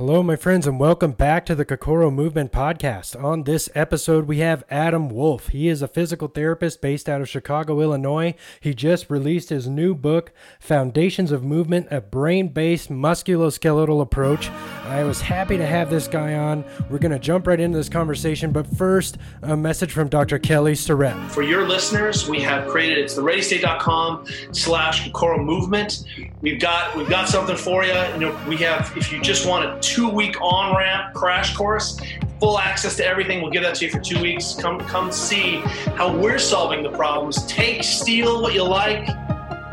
[0.00, 3.22] Hello, my friends, and welcome back to the Kokoro Movement Podcast.
[3.22, 5.48] On this episode, we have Adam Wolf.
[5.48, 8.34] He is a physical therapist based out of Chicago, Illinois.
[8.60, 14.48] He just released his new book, Foundations of Movement, a brain based musculoskeletal approach.
[14.90, 16.64] I was happy to have this guy on.
[16.90, 20.40] We're going to jump right into this conversation, but first, a message from Dr.
[20.40, 21.14] Kelly Starrett.
[21.30, 26.06] For your listeners, we have created it's the readystate.com slash Kokoro Movement.
[26.40, 27.92] We've got we've got something for you.
[27.92, 32.00] you know, we have if you just want a two week on ramp crash course,
[32.40, 33.42] full access to everything.
[33.42, 34.56] We'll give that to you for two weeks.
[34.58, 35.58] Come come see
[35.94, 37.46] how we're solving the problems.
[37.46, 39.08] Take steal what you like.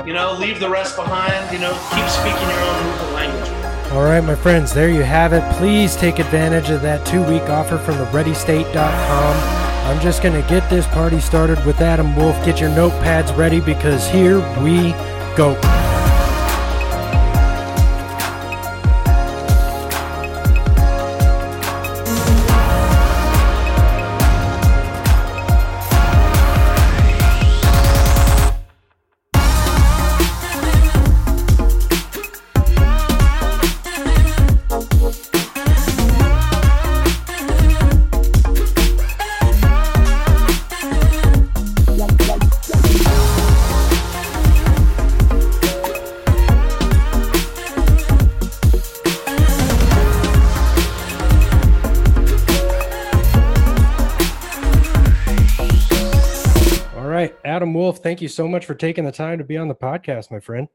[0.05, 1.51] You know, leave the rest behind.
[1.51, 3.56] You know, keep speaking your own language.
[3.91, 5.41] All right, my friends, there you have it.
[5.53, 9.67] Please take advantage of that two week offer from the readystate.com.
[9.87, 12.35] I'm just going to get this party started with Adam Wolf.
[12.43, 14.91] Get your notepads ready because here we
[15.37, 15.57] go.
[58.17, 60.67] Thank you so much for taking the time to be on the podcast, my friend.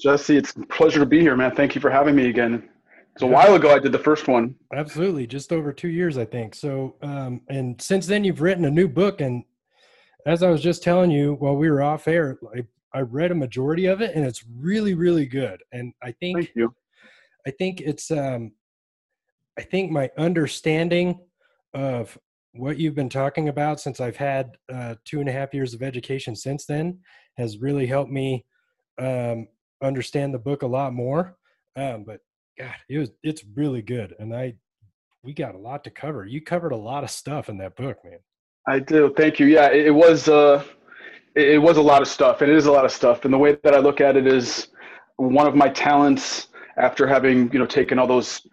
[0.00, 1.54] Jesse, it's a pleasure to be here, man.
[1.54, 2.66] Thank you for having me again.
[3.12, 4.54] It's a while ago I did the first one.
[4.72, 6.54] Absolutely, just over two years, I think.
[6.54, 9.44] So, um, and since then you've written a new book, and
[10.24, 13.34] as I was just telling you while we were off air, I, I read a
[13.34, 15.62] majority of it, and it's really, really good.
[15.72, 16.74] And I think, Thank you.
[17.46, 18.52] I think it's, um,
[19.58, 21.20] I think my understanding
[21.74, 22.16] of
[22.52, 25.82] what you've been talking about since I've had uh, two and a half years of
[25.82, 27.00] education since then
[27.36, 28.44] has really helped me
[28.98, 29.48] um,
[29.82, 31.36] understand the book a lot more.
[31.76, 32.20] Um, but
[32.58, 34.54] God, it was it's really good, and I
[35.22, 36.26] we got a lot to cover.
[36.26, 38.18] You covered a lot of stuff in that book, man.
[38.66, 39.12] I do.
[39.16, 39.46] Thank you.
[39.46, 40.64] Yeah, it, was uh,
[41.34, 43.24] it was a lot of stuff, and it is a lot of stuff.
[43.24, 44.68] And the way that I look at it is
[45.16, 48.46] one of my talents after having you know taken all those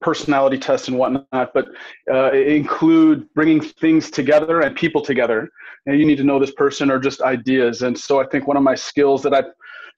[0.00, 1.68] personality tests and whatnot, but
[2.12, 5.48] uh, include bringing things together and people together.
[5.86, 7.82] And you need to know this person or just ideas.
[7.82, 9.46] And so I think one of my skills that I've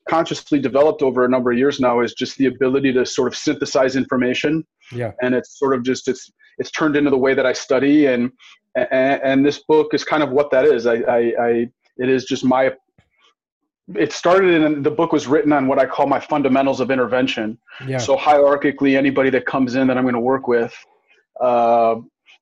[0.09, 3.37] consciously developed over a number of years now is just the ability to sort of
[3.37, 4.67] synthesize information.
[4.93, 5.13] Yeah.
[5.23, 8.31] And it's sort of just it's it's turned into the way that I study and
[8.77, 10.87] and, and this book is kind of what that is.
[10.87, 11.49] I, I, I
[11.97, 12.73] it is just my
[13.95, 17.59] it started in the book was written on what I call my fundamentals of intervention.
[17.87, 17.99] Yeah.
[17.99, 20.75] So hierarchically, anybody that comes in that I'm going to work with,
[21.41, 21.97] uh,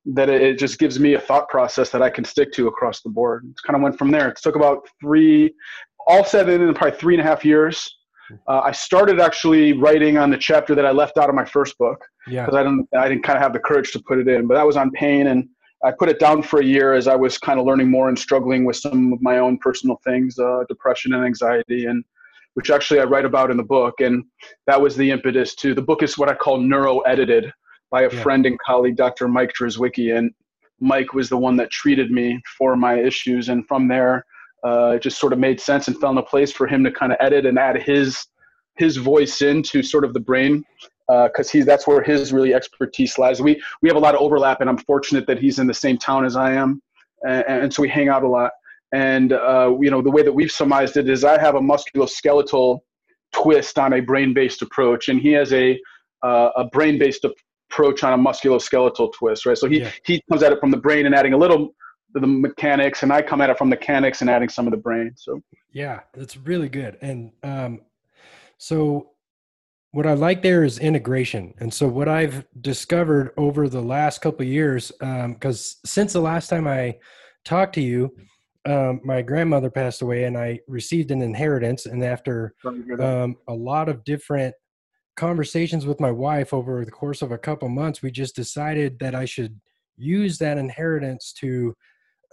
[0.07, 3.11] that it, just gives me a thought process that I can stick to across the
[3.11, 3.45] board.
[3.49, 4.29] It kind of went from there.
[4.29, 5.55] It took about three,
[6.07, 7.93] all said in probably three and a half years.
[8.49, 11.79] Uh, I started actually writing on the chapter that I left out of my first
[11.79, 12.59] book because yeah.
[12.59, 14.49] I didn't I didn't kind of have the courage to put it in.
[14.49, 15.49] But that was on pain and
[15.85, 18.19] I put it down for a year as I was kind of learning more and
[18.19, 22.05] struggling with some of my own personal things, uh, depression and anxiety, and
[22.55, 24.01] which actually I write about in the book.
[24.01, 24.25] And
[24.67, 27.53] that was the impetus to the book is what I call neuro edited
[27.91, 28.23] by a yeah.
[28.23, 29.29] friend and colleague, Dr.
[29.29, 30.17] Mike Drzwicki.
[30.17, 30.33] And
[30.81, 33.51] Mike was the one that treated me for my issues.
[33.51, 34.25] And from there,
[34.65, 37.13] uh, it just sort of made sense and fell into place for him to kind
[37.13, 38.27] of edit and add his
[38.79, 40.63] his voice into sort of the brain
[41.09, 43.41] because uh, he's that's where his really expertise lies.
[43.41, 45.99] We we have a lot of overlap, and I'm fortunate that he's in the same
[45.99, 46.83] town as I am,
[47.27, 48.53] and, and so we hang out a lot.
[48.93, 52.81] And uh, you know, the way that we've surmised it is, I have a musculoskeletal
[53.33, 55.79] twist on a brain-based approach, and he has a
[56.23, 59.59] uh, a brain-based approach on a musculoskeletal twist, right?
[59.59, 59.91] So he yeah.
[60.05, 61.75] he comes at it from the brain and adding a little
[62.15, 65.13] the mechanics, and I come at it from mechanics and adding some of the brain.
[65.17, 65.41] So
[65.73, 66.97] yeah, that's really good.
[67.01, 67.83] And um,
[68.59, 69.11] so
[69.93, 71.55] what I like there is integration.
[71.59, 76.49] And so what I've discovered over the last couple years, because um, since the last
[76.49, 76.97] time I
[77.45, 78.15] talked to you,
[78.67, 81.87] um, my grandmother passed away and I received an inheritance.
[81.87, 82.55] And after
[83.01, 84.55] um, a lot of different
[85.17, 89.15] conversations with my wife over the course of a couple months, we just decided that
[89.15, 89.59] I should
[89.97, 91.75] use that inheritance to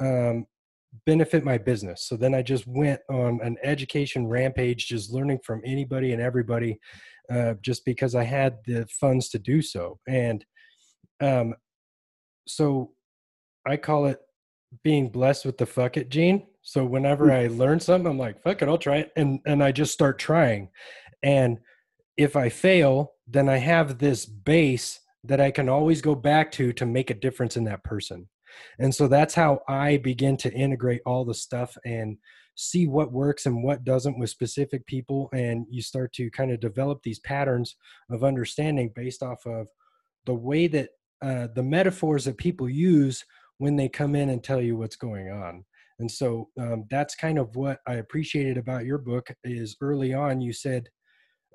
[0.01, 0.45] um,
[1.05, 2.07] benefit my business.
[2.07, 6.79] So then I just went on an education rampage, just learning from anybody and everybody
[7.31, 9.99] uh, just because I had the funds to do so.
[10.07, 10.45] And
[11.21, 11.55] um,
[12.47, 12.91] so
[13.65, 14.19] I call it
[14.83, 16.47] being blessed with the fuck it gene.
[16.61, 19.11] So whenever I learn something, I'm like, fuck it, I'll try it.
[19.15, 20.69] And, and I just start trying.
[21.21, 21.59] And
[22.17, 26.73] if I fail, then I have this base that I can always go back to
[26.73, 28.29] to make a difference in that person.
[28.79, 32.17] And so that's how I begin to integrate all the stuff and
[32.55, 35.29] see what works and what doesn't with specific people.
[35.33, 37.75] And you start to kind of develop these patterns
[38.09, 39.67] of understanding based off of
[40.25, 40.89] the way that
[41.21, 43.23] uh, the metaphors that people use
[43.57, 45.63] when they come in and tell you what's going on.
[45.99, 50.41] And so um, that's kind of what I appreciated about your book is early on
[50.41, 50.89] you said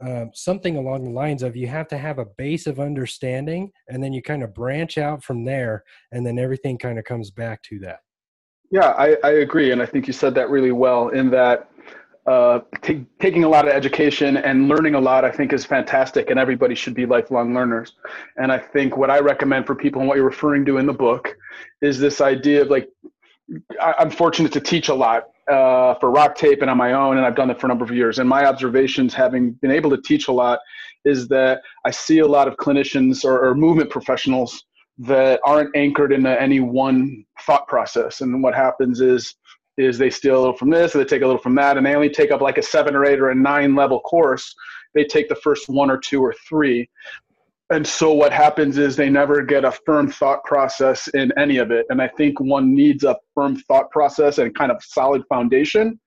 [0.01, 4.03] um, something along the lines of you have to have a base of understanding and
[4.03, 7.63] then you kind of branch out from there and then everything kind of comes back
[7.65, 7.99] to that
[8.71, 11.71] yeah i, I agree and i think you said that really well in that
[12.27, 16.29] uh, t- taking a lot of education and learning a lot i think is fantastic
[16.31, 17.95] and everybody should be lifelong learners
[18.37, 20.93] and i think what i recommend for people and what you're referring to in the
[20.93, 21.35] book
[21.81, 22.89] is this idea of like
[23.81, 27.17] I, i'm fortunate to teach a lot uh, for rock tape and on my own,
[27.17, 28.19] and I've done it for a number of years.
[28.19, 30.61] And my observations, having been able to teach a lot,
[31.05, 34.65] is that I see a lot of clinicians or, or movement professionals
[34.99, 38.21] that aren't anchored into any one thought process.
[38.21, 39.35] And what happens is
[39.77, 41.87] is they steal a little from this, or they take a little from that, and
[41.87, 44.53] they only take up like a seven or eight or a nine level course.
[44.93, 46.89] They take the first one or two or three,
[47.71, 51.71] and so what happens is they never get a firm thought process in any of
[51.71, 55.99] it and i think one needs a firm thought process and kind of solid foundation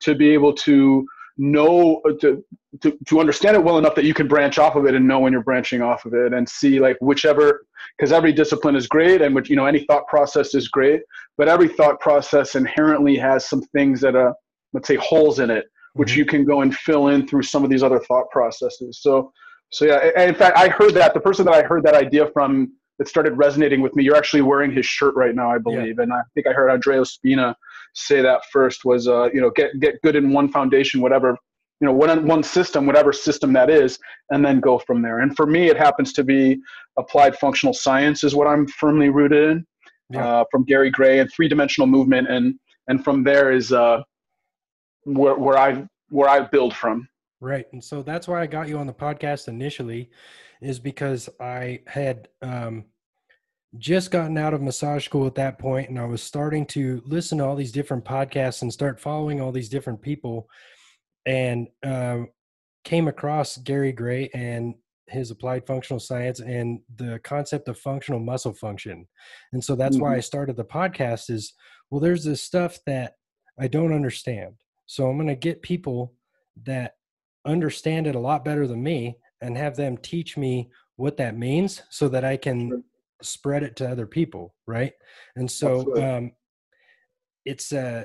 [0.00, 1.06] to be able to
[1.40, 2.44] know to,
[2.80, 5.18] to to understand it well enough that you can branch off of it and know
[5.18, 7.66] when you're branching off of it and see like whichever
[7.96, 11.00] because every discipline is great and which you know any thought process is great
[11.38, 14.34] but every thought process inherently has some things that are
[14.72, 15.64] let's say holes in it
[15.94, 16.18] which mm-hmm.
[16.20, 19.32] you can go and fill in through some of these other thought processes so
[19.70, 22.72] so yeah, in fact, I heard that the person that I heard that idea from
[22.98, 24.04] that started resonating with me.
[24.04, 26.02] You're actually wearing his shirt right now, I believe, yeah.
[26.02, 27.56] and I think I heard Andrea Spina
[27.94, 31.36] say that first was, uh, you know, get get good in one foundation, whatever,
[31.80, 33.98] you know, one one system, whatever system that is,
[34.30, 35.20] and then go from there.
[35.20, 36.60] And for me, it happens to be
[36.98, 39.66] applied functional science is what I'm firmly rooted in,
[40.10, 40.26] yeah.
[40.26, 42.54] uh, from Gary Gray and three dimensional movement, and
[42.88, 44.02] and from there is uh,
[45.04, 47.08] where where I where I build from.
[47.40, 47.66] Right.
[47.72, 50.10] And so that's why I got you on the podcast initially,
[50.60, 52.84] is because I had um,
[53.78, 57.38] just gotten out of massage school at that point and I was starting to listen
[57.38, 60.48] to all these different podcasts and start following all these different people
[61.24, 62.28] and um,
[62.84, 64.74] came across Gary Gray and
[65.06, 69.06] his applied functional science and the concept of functional muscle function.
[69.52, 70.04] And so that's mm-hmm.
[70.04, 71.52] why I started the podcast is
[71.90, 73.14] well there's this stuff that
[73.58, 74.54] I don't understand.
[74.86, 76.14] So I'm going to get people
[76.64, 76.94] that
[77.44, 81.82] understand it a lot better than me and have them teach me what that means
[81.90, 82.84] so that I can
[83.22, 84.54] spread it to other people.
[84.66, 84.92] Right.
[85.36, 86.32] And so, um,
[87.44, 88.04] it's, uh,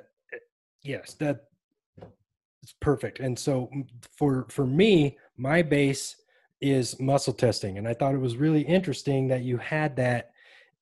[0.84, 1.46] yes, that
[2.64, 3.20] it's perfect.
[3.20, 3.70] And so
[4.18, 6.16] for, for me, my base
[6.62, 7.78] is muscle testing.
[7.78, 10.32] And I thought it was really interesting that you had that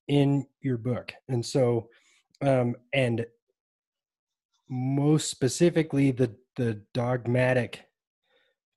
[0.07, 1.13] in your book.
[1.27, 1.89] And so,
[2.41, 3.25] um, and
[4.69, 7.85] most specifically the, the dogmatic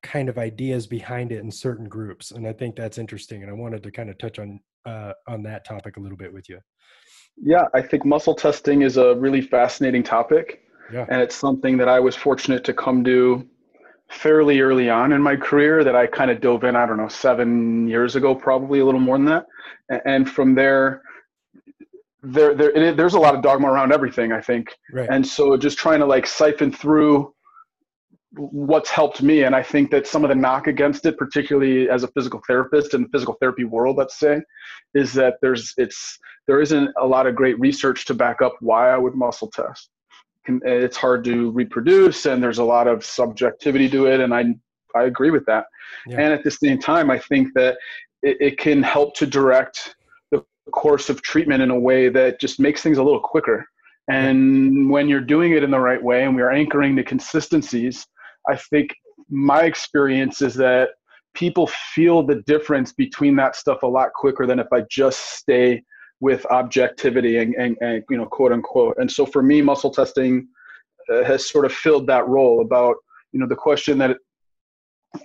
[0.03, 3.55] kind of ideas behind it in certain groups and i think that's interesting and i
[3.55, 6.59] wanted to kind of touch on uh, on that topic a little bit with you
[7.37, 10.63] yeah i think muscle testing is a really fascinating topic
[10.93, 11.05] yeah.
[11.11, 13.47] and it's something that i was fortunate to come to
[14.09, 17.09] fairly early on in my career that i kind of dove in i don't know
[17.09, 19.47] seven years ago probably a little more than that
[20.07, 21.03] and from there
[22.23, 25.09] there, there there's a lot of dogma around everything i think right.
[25.11, 27.33] and so just trying to like siphon through
[28.37, 32.03] what's helped me and i think that some of the knock against it particularly as
[32.03, 34.41] a physical therapist in the physical therapy world let's say
[34.95, 38.91] is that there's it's there isn't a lot of great research to back up why
[38.91, 39.91] i would muscle test.
[40.49, 44.45] It's hard to reproduce and there's a lot of subjectivity to it and i
[44.95, 45.67] i agree with that.
[46.07, 46.21] Yeah.
[46.21, 47.79] and at the same time i think that
[48.23, 49.97] it, it can help to direct
[50.31, 53.65] the course of treatment in a way that just makes things a little quicker.
[54.09, 58.07] And when you're doing it in the right way and we are anchoring the consistencies
[58.49, 58.95] I think
[59.29, 60.91] my experience is that
[61.35, 65.83] people feel the difference between that stuff a lot quicker than if I just stay
[66.21, 68.97] with objectivity and, and, and you know quote unquote.
[68.99, 70.49] And so for me, muscle testing
[71.13, 72.97] uh, has sort of filled that role about
[73.33, 74.17] you know the question that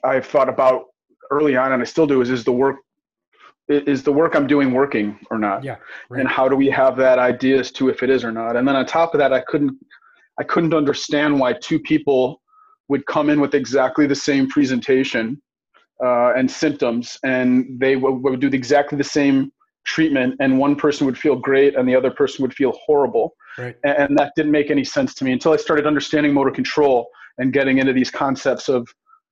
[0.03, 0.85] I've thought about
[1.31, 2.77] early on and I still do is is the work
[3.69, 5.63] is the work I'm doing working or not?
[5.63, 5.77] Yeah.
[6.09, 6.19] Right.
[6.19, 8.57] And how do we have that idea as to if it is or not?
[8.57, 9.77] And then on top of that, I couldn't
[10.39, 12.40] I couldn't understand why two people
[12.91, 15.41] would come in with exactly the same presentation
[16.03, 19.37] uh, and symptoms, and they w- would do exactly the same
[19.85, 23.27] treatment, and one person would feel great, and the other person would feel horrible.
[23.57, 23.75] Right.
[23.85, 27.07] And, and that didn't make any sense to me until I started understanding motor control
[27.37, 28.81] and getting into these concepts of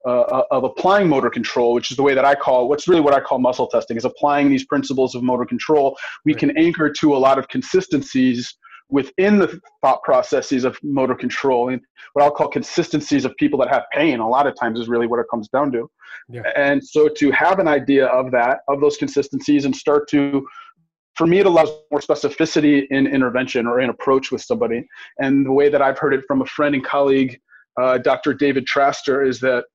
[0.07, 3.13] uh, of applying motor control, which is the way that I call what's really what
[3.13, 5.97] I call muscle testing, is applying these principles of motor control.
[6.23, 6.39] We right.
[6.39, 8.41] can anchor to a lot of consistencies
[8.89, 11.81] within the thought processes of motor control and
[12.13, 14.19] what I'll call consistencies of people that have pain.
[14.19, 15.89] A lot of times is really what it comes down to.
[16.27, 16.41] Yeah.
[16.55, 20.45] And so to have an idea of that, of those consistencies, and start to
[21.15, 24.87] for me, it allows more specificity in intervention or in approach with somebody.
[25.17, 27.37] And the way that I've heard it from a friend and colleague,
[27.77, 28.33] uh, Dr.
[28.33, 29.65] David Traster, is that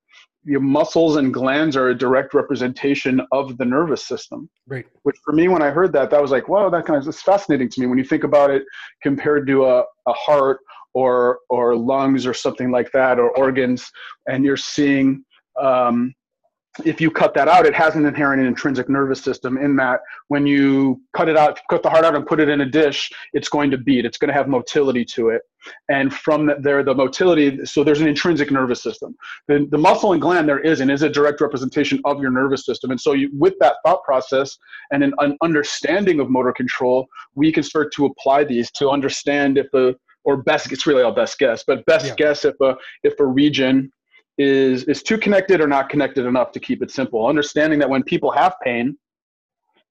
[0.44, 4.48] your muscles and glands are a direct representation of the nervous system.
[4.66, 4.86] Right.
[5.02, 7.22] Which for me, when I heard that, that was like, wow, that kind of is
[7.22, 7.86] fascinating to me.
[7.86, 8.64] When you think about it
[9.02, 10.58] compared to a, a heart
[10.92, 13.90] or or lungs or something like that, or organs,
[14.28, 15.24] and you're seeing
[15.60, 16.14] um,
[16.84, 20.00] if you cut that out, it has an inherent and intrinsic nervous system in that
[20.28, 23.12] when you cut it out, cut the heart out and put it in a dish,
[23.32, 24.04] it's going to beat.
[24.04, 25.42] It's going to have motility to it.
[25.88, 29.14] And from there, the motility, so there's an intrinsic nervous system.
[29.46, 32.66] The, the muscle and gland there is and is a direct representation of your nervous
[32.66, 32.90] system.
[32.90, 34.58] And so you, with that thought process
[34.90, 39.58] and an, an understanding of motor control, we can start to apply these to understand
[39.58, 42.14] if the, or best, it's really our best guess, but best yeah.
[42.16, 43.92] guess if a, if a region
[44.38, 47.26] is is too connected or not connected enough to keep it simple.
[47.26, 48.96] Understanding that when people have pain,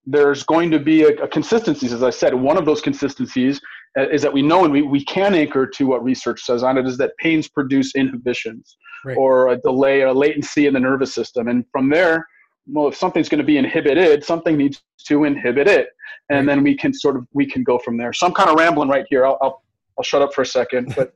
[0.06, 1.92] there's going to be a, a consistencies.
[1.92, 3.60] As I said, one of those consistencies
[3.98, 6.76] uh, is that we know and we, we can anchor to what research says on
[6.76, 9.16] it is that pains produce inhibitions right.
[9.16, 12.26] or a delay, a latency in the nervous system, and from there.
[12.66, 15.88] Well, if something's going to be inhibited, something needs to inhibit it,
[16.30, 16.54] and right.
[16.54, 18.12] then we can sort of we can go from there.
[18.12, 19.26] So I'm kind of rambling right here.
[19.26, 19.62] I'll I'll,
[19.98, 21.14] I'll shut up for a second, but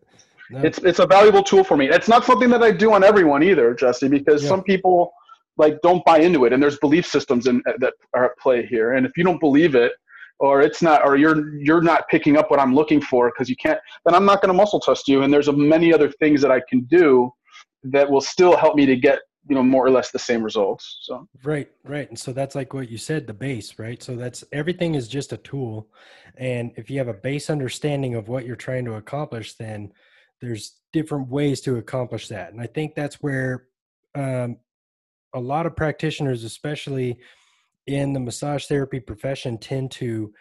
[0.50, 0.60] no.
[0.62, 1.88] it's it's a valuable tool for me.
[1.88, 4.48] It's not something that I do on everyone either, Jesse, because yeah.
[4.48, 5.12] some people
[5.56, 8.64] like don't buy into it, and there's belief systems in, uh, that are at play
[8.66, 8.94] here.
[8.94, 9.92] And if you don't believe it,
[10.38, 13.56] or it's not, or you're you're not picking up what I'm looking for because you
[13.56, 15.22] can't, then I'm not going to muscle test you.
[15.22, 17.30] And there's a, many other things that I can do
[17.84, 20.98] that will still help me to get you know more or less the same results
[21.02, 24.44] so right right and so that's like what you said the base right so that's
[24.52, 25.88] everything is just a tool
[26.36, 29.90] and if you have a base understanding of what you're trying to accomplish then
[30.40, 33.66] there's different ways to accomplish that and i think that's where
[34.14, 34.56] um,
[35.34, 37.18] a lot of practitioners especially
[37.86, 40.32] in the massage therapy profession tend to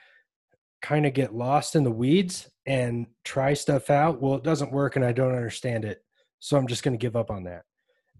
[0.81, 4.21] kind of get lost in the weeds and try stuff out.
[4.21, 6.03] Well it doesn't work and i don't understand it
[6.39, 7.63] so i'm just going to give up on that.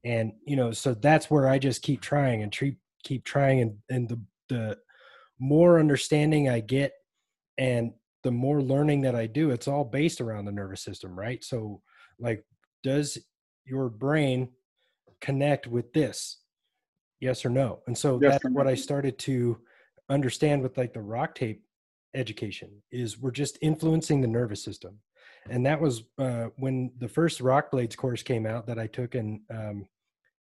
[0.04, 3.78] And you know so that's where i just keep trying and treat, keep trying and,
[3.90, 4.20] and the
[4.50, 4.78] the
[5.40, 6.94] more understanding i get
[7.58, 7.92] and
[8.28, 11.42] the more learning that I do, it's all based around the nervous system, right?
[11.46, 11.82] So,
[12.20, 12.44] like,
[12.84, 13.18] does
[13.64, 14.50] your brain
[15.22, 16.40] connect with this?
[17.22, 17.80] Yes or no?
[17.88, 19.62] And so yes, that's what I started to
[20.10, 21.64] understand with like the rock tape
[22.14, 25.00] education is we're just influencing the nervous system.
[25.50, 29.16] And that was uh, when the first rock blades course came out that I took
[29.16, 29.88] in, um,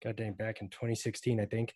[0.02, 1.74] God dang, back in 2016, I think.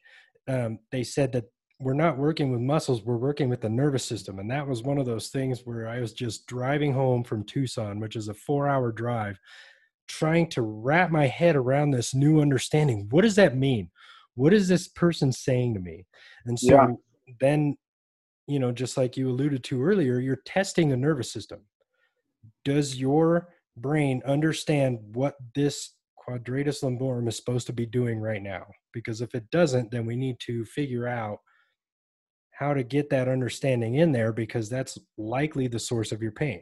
[0.47, 4.39] Um, they said that we're not working with muscles we're working with the nervous system
[4.39, 7.99] and that was one of those things where i was just driving home from tucson
[7.99, 9.39] which is a four hour drive
[10.11, 13.89] trying to wrap my head around this new understanding what does that mean?
[14.35, 16.05] What is this person saying to me?
[16.45, 17.33] And so yeah.
[17.39, 17.77] then
[18.47, 21.61] you know just like you alluded to earlier you're testing the nervous system.
[22.65, 28.67] Does your brain understand what this quadratus lumborum is supposed to be doing right now?
[28.91, 31.39] Because if it doesn't then we need to figure out
[32.61, 36.61] how to get that understanding in there because that's likely the source of your pain.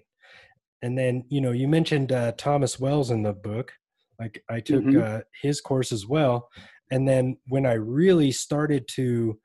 [0.82, 3.74] And then, you know, you mentioned uh, Thomas Wells in the book.
[4.18, 5.18] Like I took mm-hmm.
[5.18, 6.48] uh, his course as well.
[6.90, 9.38] And then when I really started to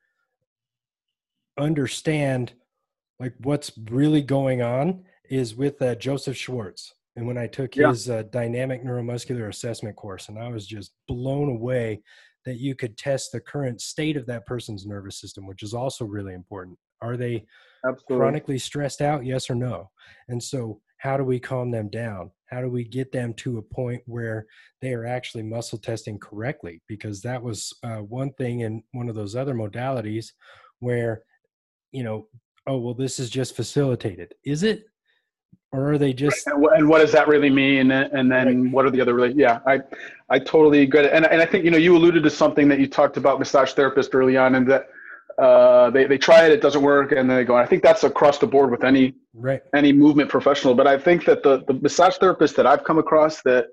[1.59, 2.53] understand
[3.19, 6.95] like what's really going on is with uh, Joseph Schwartz.
[7.17, 7.89] And when I took yeah.
[7.89, 12.03] his uh, dynamic neuromuscular assessment course, and I was just blown away
[12.45, 16.05] that you could test the current state of that person's nervous system, which is also
[16.05, 16.79] really important.
[17.01, 17.45] Are they
[17.87, 18.17] Absolutely.
[18.17, 19.25] chronically stressed out?
[19.25, 19.91] Yes or no?
[20.29, 22.31] And so, how do we calm them down?
[22.47, 24.47] How do we get them to a point where
[24.81, 26.81] they are actually muscle testing correctly?
[26.89, 30.29] Because that was uh, one thing in one of those other modalities
[30.79, 31.23] where,
[31.93, 32.29] you know,
[32.67, 34.35] oh, well, this is just facilitated.
[34.45, 34.87] Is it?
[35.73, 38.73] Or are they just and, and what does that really mean and then right.
[38.73, 39.81] what are the other really yeah i
[40.31, 42.87] i totally agree and, and i think you know you alluded to something that you
[42.87, 44.89] talked about massage therapist early on and that
[45.37, 48.05] uh, they, they try it it doesn't work and then they go i think that's
[48.05, 49.63] across the board with any right.
[49.75, 50.75] any movement professional.
[50.75, 53.67] But i think that the the massage therapist that i've come across that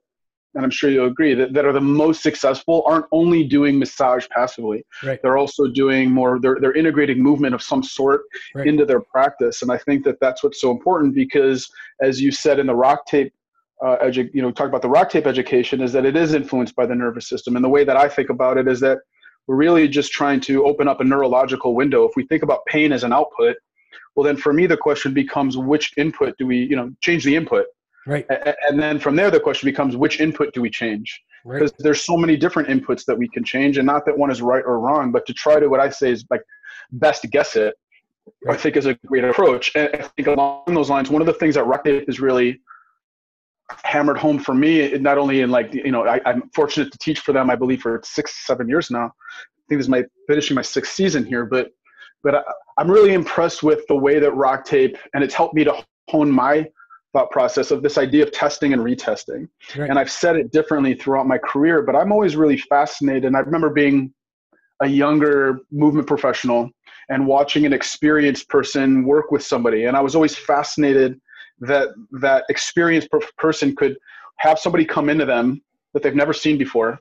[0.54, 4.28] and I'm sure you'll agree that, that are the most successful aren't only doing massage
[4.30, 4.86] passively.
[5.02, 5.20] Right.
[5.22, 8.22] They're also doing more, they're, they're integrating movement of some sort
[8.54, 8.68] right.
[8.68, 9.62] into their practice.
[9.62, 11.70] And I think that that's what's so important because
[12.02, 13.34] as you said in the rock tape
[13.82, 16.76] uh, edu- you know talk about the rock tape education is that it is influenced
[16.76, 19.00] by the nervous system and the way that i think about it is that
[19.48, 22.92] we're really just trying to open up a neurological window if we think about pain
[22.92, 23.56] as an output
[24.16, 27.36] well then for me the question becomes which input do we you know change the
[27.36, 27.66] input
[28.08, 28.26] right
[28.68, 31.80] and then from there the question becomes which input do we change because right.
[31.80, 34.64] there's so many different inputs that we can change and not that one is right
[34.66, 36.42] or wrong but to try to what i say is like
[36.94, 37.76] best guess it
[38.46, 38.56] right.
[38.56, 41.34] i think is a great approach and i think along those lines one of the
[41.34, 42.60] things that rock tape is really
[43.84, 47.20] hammered home for me not only in like you know I, am fortunate to teach
[47.20, 50.56] for them i believe for six seven years now i think this is my finishing
[50.56, 51.70] my sixth season here but
[52.24, 52.42] but I,
[52.78, 56.30] i'm really impressed with the way that rock tape and it's helped me to hone
[56.30, 56.68] my
[57.14, 59.48] thought process of this idea of testing and retesting.
[59.76, 59.90] Right.
[59.90, 63.26] and i've said it differently throughout my career but i'm always really fascinated.
[63.26, 64.14] And i remember being
[64.82, 66.70] a younger movement professional
[67.10, 69.86] and watching an experienced person work with somebody.
[69.86, 71.20] And i was always fascinated
[71.60, 71.90] that
[72.22, 73.98] that experienced person could
[74.38, 75.62] have somebody come into them
[75.94, 77.00] that they've never seen before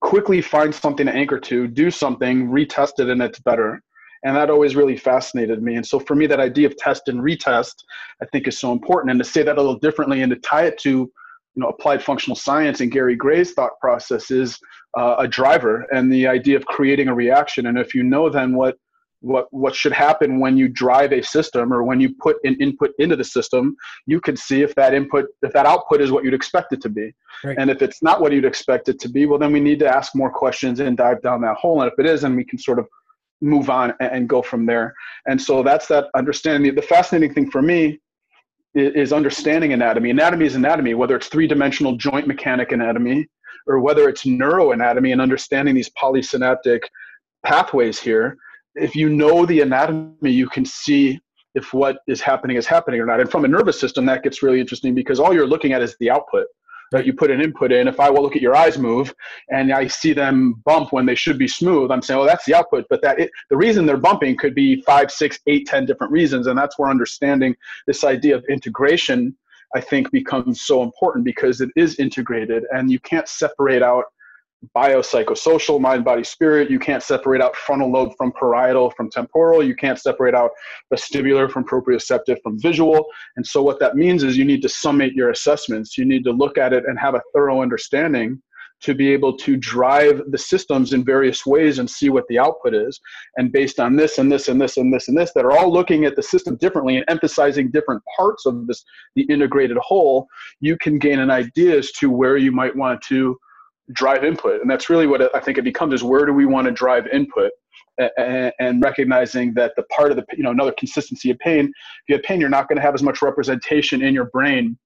[0.00, 3.82] quickly find something to anchor to do something retest it and it's better
[4.26, 5.76] and that always really fascinated me.
[5.76, 7.74] And so for me that idea of test and retest
[8.20, 9.12] i think is so important.
[9.12, 11.12] And to say that a little differently and to tie it to you
[11.62, 14.58] know applied functional science and gary gray's thought process is
[14.98, 17.66] uh, a driver and the idea of creating a reaction.
[17.66, 18.76] And if you know then what
[19.20, 22.90] what what should happen when you drive a system or when you put an input
[22.98, 23.74] into the system
[24.06, 26.90] you can see if that input if that output is what you'd expect it to
[26.90, 27.14] be.
[27.44, 27.56] Right.
[27.58, 29.88] and if it's not what you'd expect it to be well then we need to
[29.88, 31.80] ask more questions and dive down that hole.
[31.80, 32.86] And if it is then we can sort of
[33.40, 34.94] move on and go from there
[35.26, 37.98] and so that's that understanding the fascinating thing for me
[38.74, 43.26] is understanding anatomy anatomy is anatomy whether it's three-dimensional joint mechanic anatomy
[43.66, 46.80] or whether it's neuroanatomy and understanding these polysynaptic
[47.44, 48.38] pathways here
[48.76, 51.18] if you know the anatomy, you can see
[51.54, 53.20] if what is happening is happening or not.
[53.20, 55.96] And from a nervous system, that gets really interesting because all you're looking at is
[55.98, 56.46] the output.
[56.92, 57.04] Right?
[57.04, 57.88] You put an input in.
[57.88, 59.12] If I will look at your eyes move
[59.50, 62.54] and I see them bump when they should be smooth, I'm saying, well, that's the
[62.54, 62.86] output.
[62.88, 66.46] But that it, the reason they're bumping could be five, six, eight, ten different reasons,
[66.46, 69.36] and that's where understanding this idea of integration,
[69.74, 74.04] I think, becomes so important because it is integrated, and you can't separate out
[74.74, 76.70] biopsychosocial, mind, body, spirit.
[76.70, 79.62] You can't separate out frontal lobe from parietal from temporal.
[79.62, 80.50] You can't separate out
[80.92, 83.06] vestibular from proprioceptive from visual.
[83.36, 85.98] And so what that means is you need to summate your assessments.
[85.98, 88.40] You need to look at it and have a thorough understanding
[88.82, 92.74] to be able to drive the systems in various ways and see what the output
[92.74, 93.00] is.
[93.36, 95.72] And based on this and this and this and this and this, that are all
[95.72, 100.26] looking at the system differently and emphasizing different parts of this, the integrated whole,
[100.60, 103.38] you can gain an idea as to where you might want to
[103.92, 104.60] drive input.
[104.60, 107.06] And that's really what i think it becomes is where do we want to drive
[107.08, 107.52] input?
[108.18, 112.14] And, recognizing that the part of the you know another consistency of pain if you
[112.14, 114.76] have pain you're not going to have as much representation in your brain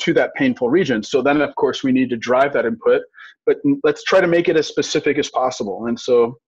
[0.00, 1.02] to that painful region.
[1.02, 3.02] So then of course we need to drive that input
[3.46, 5.86] but let's try to make it as specific as possible.
[5.86, 6.38] And so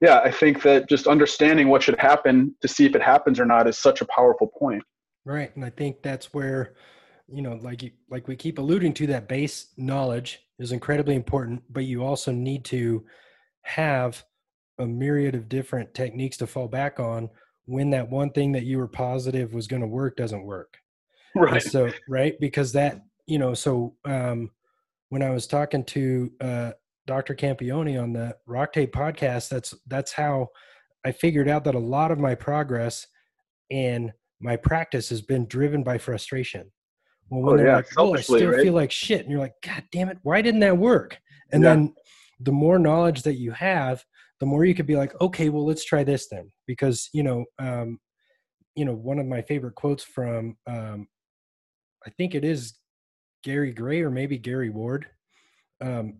[0.00, 3.44] yeah i think that just understanding what should happen to see if it happens or
[3.44, 4.82] not is such a powerful point.
[5.24, 6.74] Right and i think that's where
[7.30, 11.62] you know like you, like we keep alluding to that base knowledge is incredibly important
[11.70, 13.04] but you also need to
[13.62, 14.24] have
[14.78, 17.28] a myriad of different techniques to fall back on
[17.66, 20.78] when that one thing that you were positive was going to work doesn't work.
[21.34, 21.54] Right.
[21.54, 22.38] and so right?
[22.40, 24.50] Because that you know so um
[25.10, 26.72] when i was talking to uh
[27.06, 30.48] dr campione on the rock tape podcast that's that's how
[31.04, 33.06] i figured out that a lot of my progress
[33.70, 36.72] and my practice has been driven by frustration
[37.30, 37.76] well, when oh, they're yeah.
[37.76, 38.62] like, "Oh, I still right?
[38.62, 41.18] feel like shit," and you're like, "God damn it, why didn't that work?"
[41.52, 41.70] And yeah.
[41.70, 41.94] then
[42.40, 44.04] the more knowledge that you have,
[44.40, 47.44] the more you could be like, "Okay, well, let's try this then," because you know,
[47.58, 47.98] um,
[48.74, 51.08] you know, one of my favorite quotes from, um,
[52.06, 52.74] I think it is
[53.42, 55.06] Gary Gray or maybe Gary Ward,
[55.80, 56.18] um,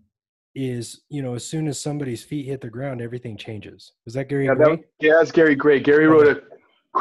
[0.53, 3.93] is you know, as soon as somebody's feet hit the ground, everything changes.
[4.05, 4.75] Was that Gary yeah, Gray?
[4.75, 5.79] That, yeah, that's Gary Gray.
[5.79, 6.41] Gary wrote a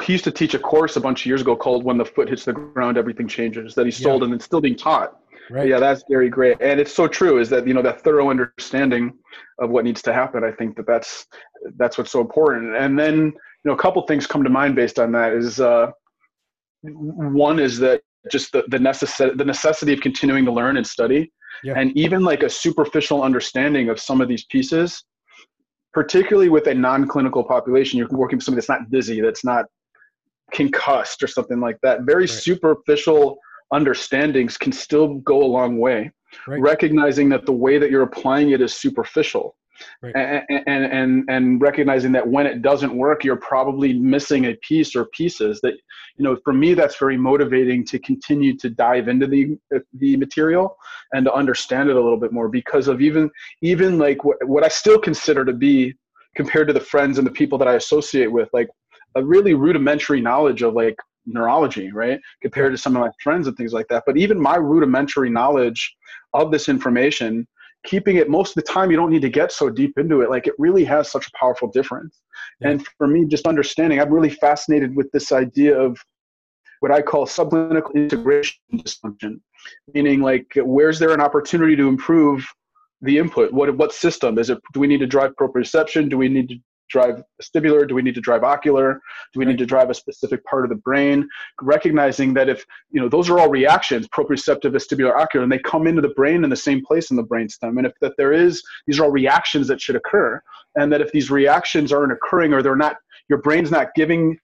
[0.04, 2.28] he used to teach a course a bunch of years ago called "When the Foot
[2.28, 4.26] Hits the Ground, Everything Changes" that he sold yeah.
[4.26, 5.18] and it's still being taught.
[5.50, 5.66] Right.
[5.66, 7.38] yeah, that's very great, and it's so true.
[7.38, 9.14] Is that you know that thorough understanding
[9.58, 10.44] of what needs to happen?
[10.44, 11.26] I think that that's
[11.76, 12.76] that's what's so important.
[12.76, 15.32] And then you know a couple things come to mind based on that.
[15.32, 15.90] Is uh,
[16.82, 21.32] one is that just the the necessity the necessity of continuing to learn and study,
[21.64, 21.72] yeah.
[21.78, 25.02] and even like a superficial understanding of some of these pieces
[25.94, 29.64] particularly with a non-clinical population, you're working with somebody that's not dizzy, that's not
[30.52, 32.02] concussed or something like that.
[32.02, 32.30] Very right.
[32.30, 33.38] superficial
[33.72, 36.10] understandings can still go a long way.
[36.46, 36.60] Right.
[36.60, 39.56] Recognizing that the way that you're applying it is superficial.
[40.02, 40.14] right.
[40.16, 44.96] and, and and and recognizing that when it doesn't work you're probably missing a piece
[44.96, 45.74] or pieces that
[46.16, 49.56] you know for me that's very motivating to continue to dive into the
[49.94, 50.76] the material
[51.12, 53.30] and to understand it a little bit more because of even
[53.62, 55.94] even like what, what i still consider to be
[56.34, 58.68] compared to the friends and the people that i associate with like
[59.14, 62.20] a really rudimentary knowledge of like neurology, right?
[62.42, 64.04] Compared to some of my friends and things like that.
[64.06, 65.94] But even my rudimentary knowledge
[66.34, 67.46] of this information,
[67.84, 70.30] keeping it most of the time, you don't need to get so deep into it.
[70.30, 72.20] Like it really has such a powerful difference.
[72.60, 72.70] Yeah.
[72.70, 75.98] And for me, just understanding, I'm really fascinated with this idea of
[76.80, 79.40] what I call subclinical integration dysfunction,
[79.92, 82.46] meaning like where's there an opportunity to improve
[83.02, 83.52] the input?
[83.52, 84.58] What what system is it?
[84.72, 86.08] Do we need to drive proprioception?
[86.08, 86.56] Do we need to
[86.88, 87.86] drive vestibular?
[87.86, 89.00] Do we need to drive ocular?
[89.32, 91.28] Do we need to drive a specific part of the brain?
[91.60, 95.86] Recognizing that if, you know, those are all reactions, proprioceptive, vestibular, ocular, and they come
[95.86, 97.78] into the brain in the same place in the brainstem.
[97.78, 100.40] And if that there is, these are all reactions that should occur.
[100.76, 102.96] And that if these reactions aren't occurring or they're not,
[103.28, 104.38] your brain's not giving,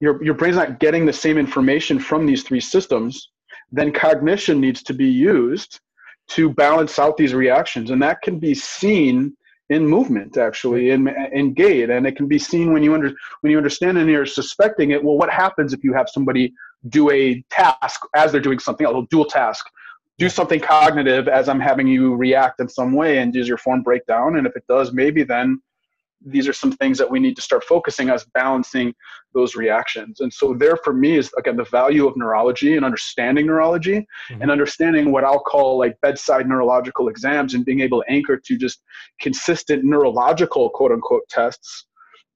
[0.00, 3.30] your, your brain's not getting the same information from these three systems,
[3.70, 5.80] then cognition needs to be used
[6.28, 7.90] to balance out these reactions.
[7.90, 9.34] And that can be seen
[9.70, 11.90] in movement actually in in gait.
[11.90, 15.02] And it can be seen when you under when you understand and you're suspecting it
[15.02, 16.52] well what happens if you have somebody
[16.88, 19.66] do a task as they're doing something else a dual task?
[20.18, 23.82] Do something cognitive as i'm having you react in some way and does your form
[23.82, 24.36] break down?
[24.36, 25.60] And if it does maybe then
[26.24, 28.94] these are some things that we need to start focusing as balancing
[29.34, 30.20] those reactions.
[30.20, 34.42] And so there for me is again the value of neurology and understanding neurology mm-hmm.
[34.42, 38.56] and understanding what I'll call like bedside neurological exams and being able to anchor to
[38.56, 38.82] just
[39.20, 41.86] consistent neurological quote unquote tests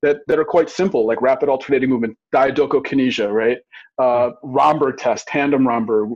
[0.02, 3.58] that, that are quite simple, like rapid alternating movement, diadochokinesia, right?
[3.98, 6.10] Uh, Romberg test, tandem Romberg,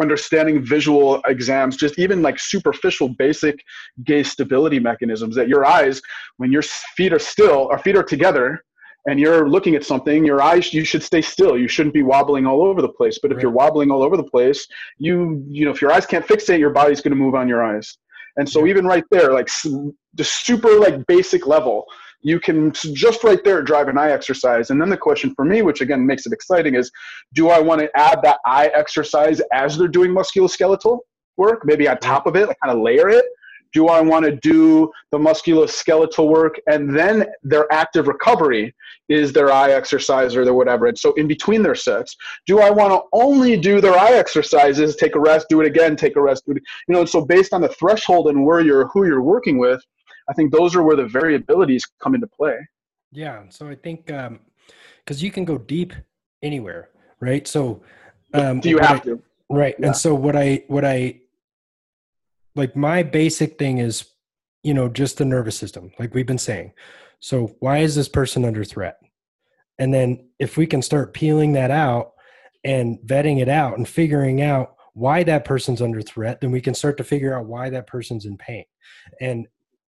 [0.00, 3.62] understanding visual exams, just even like superficial basic
[4.04, 6.00] gaze stability mechanisms that your eyes,
[6.36, 8.62] when your feet are still, our feet are together,
[9.06, 11.56] and you're looking at something, your eyes you should stay still.
[11.56, 13.18] You shouldn't be wobbling all over the place.
[13.22, 13.42] But if right.
[13.42, 14.66] you're wobbling all over the place,
[14.98, 17.62] you you know if your eyes can't fixate, your body's going to move on your
[17.62, 17.98] eyes.
[18.36, 21.86] And so even right there, like the super like basic level,
[22.26, 24.70] you can just right there drive an eye exercise.
[24.70, 26.90] And then the question for me, which again makes it exciting, is
[27.34, 30.98] do I want to add that eye exercise as they're doing musculoskeletal
[31.36, 33.24] work, maybe on top of it, like kind of layer it?
[33.72, 38.74] Do I want to do the musculoskeletal work and then their active recovery
[39.08, 40.86] is their eye exercise or their whatever?
[40.86, 42.16] And so in between their sets,
[42.48, 45.94] do I want to only do their eye exercises, take a rest, do it again,
[45.94, 47.04] take a rest, do it, you know?
[47.04, 49.80] So based on the threshold and where you're who you're working with,
[50.28, 52.56] I think those are where the variabilities come into play.
[53.12, 53.44] Yeah.
[53.50, 54.40] So I think because um,
[55.08, 55.92] you can go deep
[56.42, 57.46] anywhere, right?
[57.46, 57.82] So
[58.34, 59.22] um, do you have I, to?
[59.48, 59.76] Right.
[59.78, 59.86] Yeah.
[59.86, 61.20] And so what I what I
[62.54, 64.06] like my basic thing is,
[64.62, 66.72] you know, just the nervous system, like we've been saying.
[67.20, 68.98] So why is this person under threat?
[69.78, 72.12] And then if we can start peeling that out
[72.64, 76.74] and vetting it out and figuring out why that person's under threat, then we can
[76.74, 78.64] start to figure out why that person's in pain.
[79.20, 79.46] And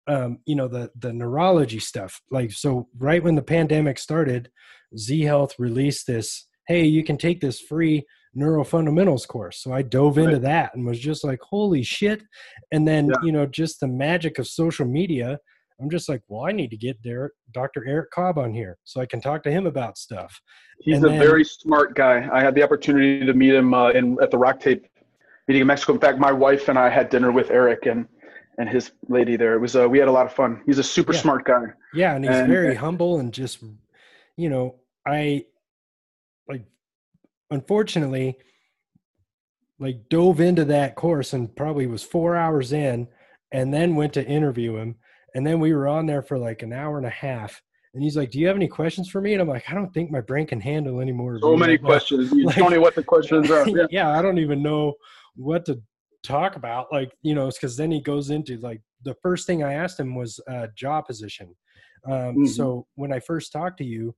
[0.07, 2.21] um, you know the the neurology stuff.
[2.31, 4.49] Like so right when the pandemic started
[4.97, 9.61] z health released this hey you can take this free neuro fundamentals course.
[9.61, 10.41] So i dove into right.
[10.41, 12.23] that and was just like holy shit.
[12.71, 13.15] And then yeah.
[13.23, 15.39] you know just the magic of social media
[15.81, 19.01] i'm just like well i need to get there dr eric cobb on here so
[19.01, 20.39] i can talk to him about stuff.
[20.79, 22.29] He's and a then, very smart guy.
[22.31, 24.85] I had the opportunity to meet him uh, in at the rock tape
[25.47, 25.93] meeting in mexico.
[25.93, 28.07] In fact my wife and i had dinner with eric and
[28.57, 29.53] and his lady there.
[29.53, 30.61] It was uh, we had a lot of fun.
[30.65, 31.19] He's a super yeah.
[31.19, 31.63] smart guy.
[31.93, 33.63] Yeah, and he's and, very and, humble and just
[34.37, 35.45] you know, I
[36.47, 36.63] like
[37.49, 38.37] unfortunately
[39.79, 43.09] like dove into that course and probably was 4 hours in
[43.51, 44.95] and then went to interview him
[45.33, 47.61] and then we were on there for like an hour and a half
[47.95, 49.91] and he's like, "Do you have any questions for me?" And I'm like, "I don't
[49.93, 52.29] think my brain can handle any more." So many questions.
[52.33, 53.67] You like, tell me what the questions are.
[53.75, 53.87] Yeah.
[53.89, 54.95] yeah, I don't even know
[55.37, 55.81] what to
[56.25, 59.73] talk about like you know because then he goes into like the first thing i
[59.73, 61.55] asked him was uh, jaw position
[62.05, 62.45] um, mm-hmm.
[62.45, 64.13] so when i first talked to you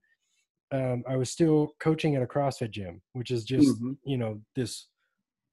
[0.71, 3.93] um, i was still coaching at a crossfit gym which is just mm-hmm.
[4.05, 4.87] you know this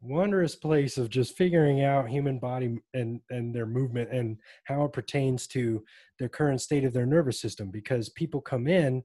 [0.00, 4.92] wondrous place of just figuring out human body and and their movement and how it
[4.92, 5.82] pertains to
[6.18, 9.02] the current state of their nervous system because people come in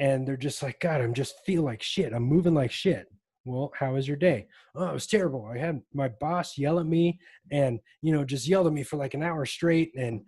[0.00, 3.06] and they're just like god i'm just feel like shit i'm moving like shit
[3.48, 4.46] well how was your day?
[4.74, 5.46] Oh it was terrible.
[5.46, 7.18] I had my boss yell at me
[7.50, 10.22] and you know just yelled at me for like an hour straight and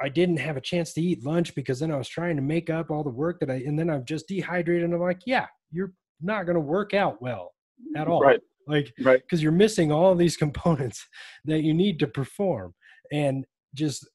[0.00, 2.70] i didn't have a chance to eat lunch because then i was trying to make
[2.70, 4.84] up all the work that i and then i'm just dehydrated.
[4.84, 7.52] And i'm like yeah you're not going to work out well
[7.96, 8.20] at all.
[8.20, 8.40] Right.
[8.66, 9.20] Like right.
[9.20, 11.06] because you're missing all these components
[11.44, 12.74] that you need to perform
[13.10, 14.08] and just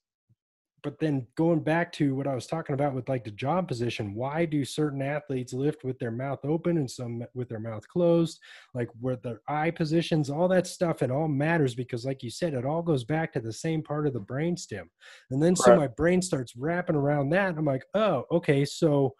[0.82, 4.14] but then going back to what I was talking about with like the jaw position,
[4.14, 8.38] why do certain athletes lift with their mouth open and some with their mouth closed?
[8.74, 12.54] Like where their eye positions, all that stuff, it all matters because, like you said,
[12.54, 14.88] it all goes back to the same part of the brain stem.
[15.30, 17.56] And then so my brain starts wrapping around that.
[17.56, 19.14] I'm like, oh, okay, so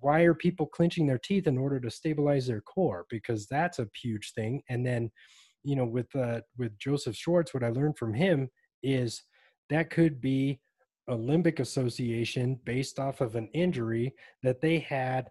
[0.00, 3.06] why are people clenching their teeth in order to stabilize their core?
[3.10, 4.62] Because that's a huge thing.
[4.68, 5.10] And then,
[5.64, 8.48] you know, with uh, with Joseph Schwartz, what I learned from him
[8.84, 9.24] is
[9.68, 10.60] that could be
[11.08, 15.28] a limbic association based off of an injury that they had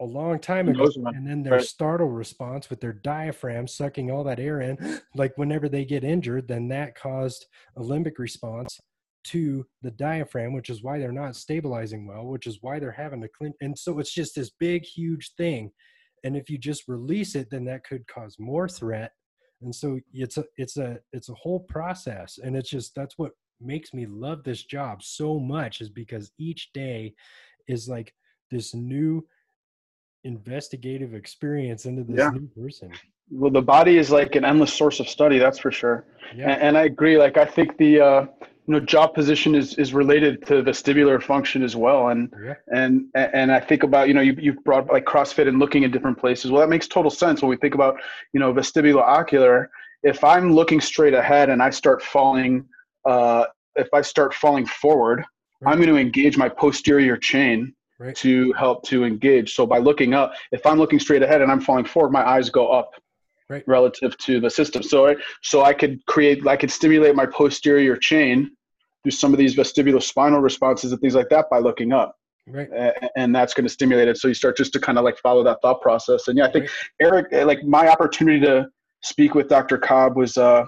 [0.00, 4.40] a long time ago and then their startle response with their diaphragm sucking all that
[4.40, 8.80] air in like whenever they get injured then that caused a limbic response
[9.22, 13.20] to the diaphragm which is why they're not stabilizing well which is why they're having
[13.20, 15.70] to clean and so it's just this big huge thing
[16.24, 19.12] and if you just release it then that could cause more threat
[19.60, 23.30] and so it's a it's a it's a whole process and it's just that's what
[23.64, 27.14] makes me love this job so much is because each day
[27.68, 28.14] is like
[28.50, 29.26] this new
[30.24, 32.30] investigative experience into this yeah.
[32.30, 32.92] new person
[33.30, 36.04] well the body is like an endless source of study that's for sure
[36.36, 36.50] yeah.
[36.50, 38.26] and, and i agree like i think the uh
[38.66, 42.54] you know jaw position is is related to vestibular function as well and yeah.
[42.72, 45.90] and and i think about you know you, you've brought like crossfit and looking at
[45.90, 47.96] different places well that makes total sense when we think about
[48.32, 49.70] you know vestibular ocular
[50.04, 52.64] if i'm looking straight ahead and i start falling
[53.04, 55.24] uh, if I start falling forward,
[55.60, 55.72] right.
[55.72, 58.14] I'm going to engage my posterior chain right.
[58.16, 59.54] to help to engage.
[59.54, 62.50] So by looking up, if I'm looking straight ahead and I'm falling forward, my eyes
[62.50, 62.90] go up
[63.48, 63.64] right.
[63.66, 64.82] relative to the system.
[64.82, 68.50] So so I could create, I could stimulate my posterior chain
[69.02, 72.16] through some of these vestibular spinal responses and things like that by looking up.
[72.46, 72.68] Right.
[73.16, 74.16] And that's going to stimulate it.
[74.16, 76.26] So you start just to kind of like follow that thought process.
[76.26, 76.68] And yeah, I think
[77.00, 78.66] Eric, like my opportunity to
[79.02, 79.78] speak with Dr.
[79.78, 80.64] Cobb was, uh,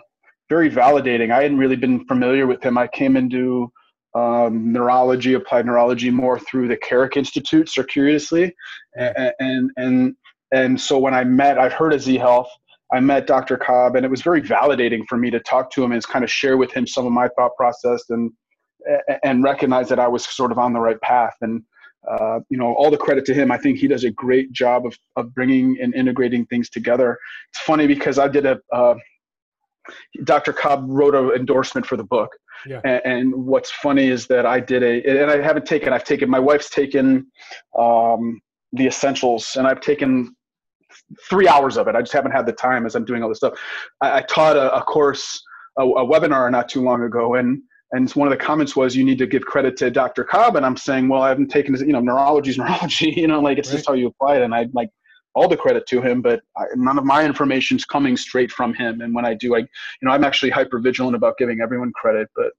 [0.48, 1.32] very validating.
[1.32, 2.76] I hadn't really been familiar with him.
[2.78, 3.72] I came into
[4.14, 8.54] um, neurology, applied neurology, more through the Carrick Institute, circuitously,
[8.96, 10.16] and, and and
[10.52, 12.48] and so when I met, I've heard of Z Health.
[12.92, 13.56] I met Dr.
[13.56, 16.30] Cobb, and it was very validating for me to talk to him and kind of
[16.30, 18.30] share with him some of my thought process and
[19.24, 21.34] and recognize that I was sort of on the right path.
[21.40, 21.62] And
[22.08, 23.50] uh, you know, all the credit to him.
[23.50, 27.18] I think he does a great job of of bringing and integrating things together.
[27.50, 28.94] It's funny because I did a uh,
[30.24, 30.52] Dr.
[30.52, 32.30] Cobb wrote an endorsement for the book.
[32.66, 32.80] Yeah.
[32.84, 36.30] And, and, what's funny is that I did a, and I haven't taken, I've taken,
[36.30, 37.26] my wife's taken
[37.78, 38.40] um,
[38.72, 40.34] the essentials and I've taken
[41.28, 41.94] three hours of it.
[41.94, 43.58] I just haven't had the time as I'm doing all this stuff.
[44.00, 45.42] I, I taught a, a course,
[45.78, 47.34] a, a, webinar not too long ago.
[47.34, 47.60] And,
[47.92, 50.24] and one of the comments was, you need to give credit to Dr.
[50.24, 50.56] Cobb.
[50.56, 53.58] And I'm saying, well, I haven't taken, you know, neurology is neurology, you know, like
[53.58, 53.76] it's right.
[53.76, 54.42] just how you apply it.
[54.42, 54.90] And I like,
[55.34, 58.74] all the credit to him, but I, none of my information is coming straight from
[58.74, 59.00] him.
[59.00, 59.66] And when I do, I, you
[60.02, 62.28] know, I'm actually hyper vigilant about giving everyone credit.
[62.36, 62.52] But,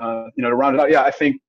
[0.00, 1.40] uh, you know, to round it out, yeah, I think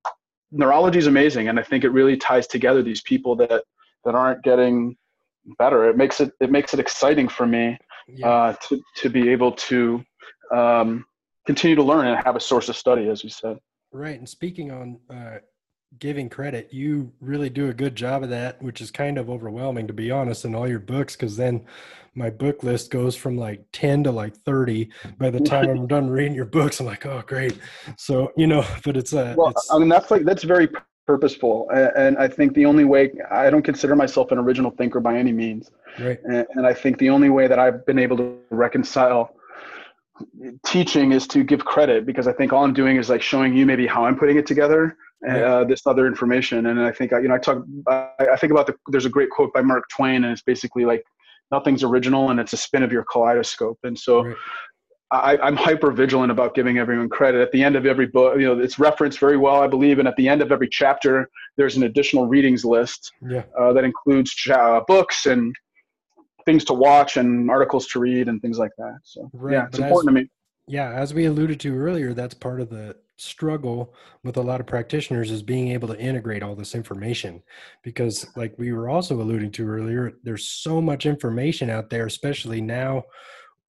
[0.51, 3.63] neurology is amazing, and I think it really ties together these people that
[4.05, 4.95] that aren't getting
[5.57, 5.89] better.
[5.89, 8.27] It makes it it makes it exciting for me yeah.
[8.27, 10.03] uh, to to be able to
[10.53, 11.05] um,
[11.45, 13.57] continue to learn and have a source of study, as we said.
[13.91, 14.17] Right.
[14.17, 15.39] And speaking on uh,
[15.99, 19.87] giving credit you really do a good job of that which is kind of overwhelming
[19.87, 21.63] to be honest in all your books because then
[22.15, 26.09] my book list goes from like 10 to like 30 by the time i'm done
[26.09, 27.57] reading your books i'm like oh great.
[27.97, 30.69] So you know but it's a uh, well it's, i mean that's like that's very
[31.07, 35.17] purposeful and i think the only way i don't consider myself an original thinker by
[35.17, 35.71] any means.
[35.99, 36.19] Right.
[36.23, 39.35] And, and i think the only way that i've been able to reconcile
[40.65, 43.65] teaching is to give credit because i think all i'm doing is like showing you
[43.65, 44.95] maybe how i'm putting it together
[45.29, 46.67] uh, this other information.
[46.67, 49.53] And I think, you know, I talk, I think about the, there's a great quote
[49.53, 51.03] by Mark Twain and it's basically like,
[51.51, 53.77] nothing's original and it's a spin of your kaleidoscope.
[53.83, 54.35] And so right.
[55.11, 57.41] I, am hyper vigilant about giving everyone credit.
[57.41, 59.99] At the end of every book, you know, it's referenced very well, I believe.
[59.99, 63.43] And at the end of every chapter, there's an additional readings list yeah.
[63.59, 65.53] uh, that includes uh, books and
[66.45, 68.99] things to watch and articles to read and things like that.
[69.03, 69.53] So right.
[69.53, 70.29] yeah, it's but important as, to me.
[70.67, 74.65] Yeah, as we alluded to earlier, that's part of the struggle with a lot of
[74.65, 77.41] practitioners is being able to integrate all this information
[77.83, 82.61] because like we were also alluding to earlier there's so much information out there especially
[82.61, 83.03] now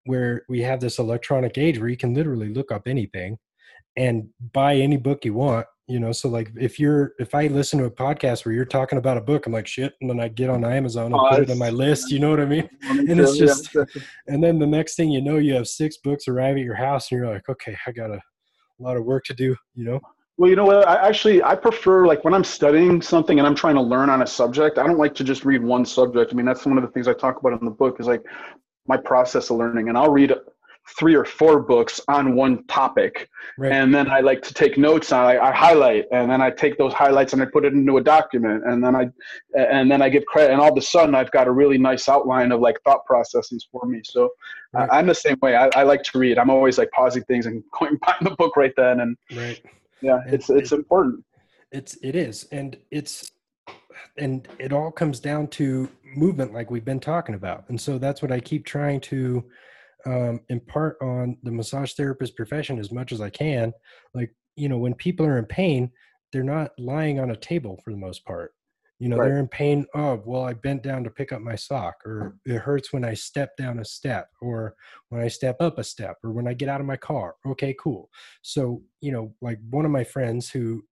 [0.06, 3.38] where we have this electronic age where you can literally look up anything
[3.98, 6.14] and buy any book you want you know?
[6.14, 9.22] So like if you're if i listen to a podcast where you're talking about a
[9.22, 11.58] book i'm like shit and then i get on amazon and oh, put it on
[11.58, 12.70] my list you know what i mean?
[12.84, 13.76] And it's just
[14.28, 17.12] and then the next thing you know you have six books arrive at your house
[17.12, 18.22] and you're like okay i gotta
[18.82, 20.00] lot of work to do, you know?
[20.38, 20.88] Well, you know what?
[20.88, 24.22] I actually I prefer like when I'm studying something and I'm trying to learn on
[24.24, 24.78] a subject.
[24.78, 26.34] I don't like to just read one subject.
[26.34, 28.24] I mean, that's one of the things I talk about in the book is like
[28.88, 30.34] my process of learning, and I'll read
[31.00, 33.30] three or four books on one topic.
[33.58, 33.72] Right.
[33.72, 36.78] and then i like to take notes on I, I highlight and then i take
[36.78, 39.10] those highlights and i put it into a document and then i
[39.58, 42.08] and then i give credit and all of a sudden i've got a really nice
[42.08, 44.02] outline of like thought processes for me.
[44.04, 44.30] So
[44.74, 44.90] right.
[44.92, 45.56] I, am the same way.
[45.56, 46.38] I, I, like to read.
[46.38, 49.62] I'm always like pausing things and going back the book right then and right.
[50.02, 51.24] yeah and it's it's it, important.
[51.72, 52.48] It's it is.
[52.52, 53.32] And it's
[54.18, 57.66] and it all comes down to movement like we've been talking about.
[57.70, 59.44] And so that's what i keep trying to
[60.06, 63.74] um, impart on the massage therapist profession as much as i can
[64.14, 65.92] like you know when people are in pain
[66.32, 68.54] they're not lying on a table for the most part
[69.00, 69.28] you know right.
[69.28, 72.58] they're in pain oh well i bent down to pick up my sock or it
[72.58, 74.76] hurts when i step down a step or
[75.10, 77.76] when i step up a step or when i get out of my car okay
[77.80, 78.10] cool
[78.42, 80.84] so you know like one of my friends who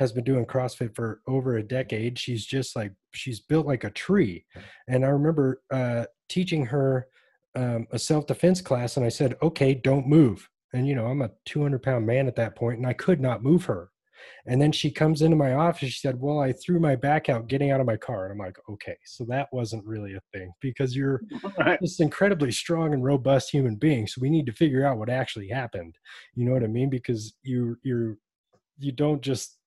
[0.00, 2.18] has been doing CrossFit for over a decade.
[2.18, 4.46] She's just like she's built like a tree.
[4.88, 7.06] And I remember uh, teaching her
[7.54, 11.22] um, a self defense class, and I said, "Okay, don't move." And you know, I'm
[11.22, 13.90] a 200 pound man at that point, and I could not move her.
[14.46, 15.90] And then she comes into my office.
[15.90, 18.46] She said, "Well, I threw my back out getting out of my car." And I'm
[18.46, 21.22] like, "Okay, so that wasn't really a thing because you're
[21.58, 21.78] right.
[21.80, 24.06] this incredibly strong and robust human being.
[24.06, 25.96] So we need to figure out what actually happened.
[26.34, 26.90] You know what I mean?
[26.90, 28.16] Because you you're
[28.78, 29.58] you don't just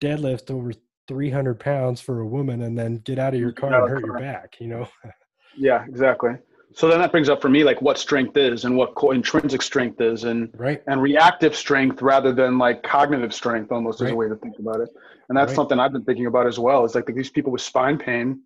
[0.00, 0.72] deadlift over
[1.08, 4.18] 300 pounds for a woman and then get out of your car and hurt your
[4.18, 4.86] back you know
[5.56, 6.32] yeah exactly
[6.74, 10.00] so then that brings up for me like what strength is and what intrinsic strength
[10.00, 14.08] is and right and reactive strength rather than like cognitive strength almost right.
[14.08, 14.88] is a way to think about it
[15.28, 15.56] and that's right.
[15.56, 18.40] something i've been thinking about as well is like these people with spine pain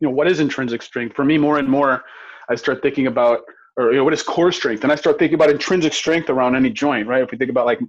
[0.00, 2.04] you know what is intrinsic strength for me more and more
[2.48, 3.40] i start thinking about
[3.76, 4.82] or you know, what is core strength?
[4.82, 7.22] And I start thinking about intrinsic strength around any joint, right?
[7.22, 7.80] If we think about like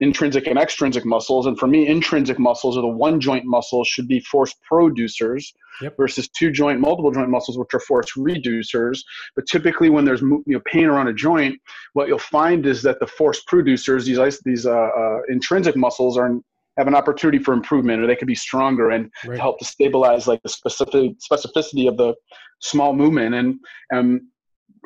[0.00, 4.08] intrinsic and extrinsic muscles, and for me, intrinsic muscles or the one joint muscles should
[4.08, 5.96] be force producers yep.
[5.96, 9.00] versus two joint, multiple joint muscles, which are force reducers.
[9.36, 11.58] But typically, when there's you know, pain around a joint,
[11.92, 16.34] what you'll find is that the force producers, these these uh, uh, intrinsic muscles, are
[16.76, 19.38] have an opportunity for improvement or they could be stronger and right.
[19.38, 22.14] help to stabilize like the specific specificity of the
[22.60, 23.56] small movement and
[23.90, 24.20] and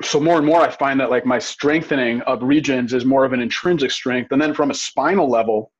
[0.02, 3.32] so more and more i find that like my strengthening of regions is more of
[3.32, 5.72] an intrinsic strength and then from a spinal level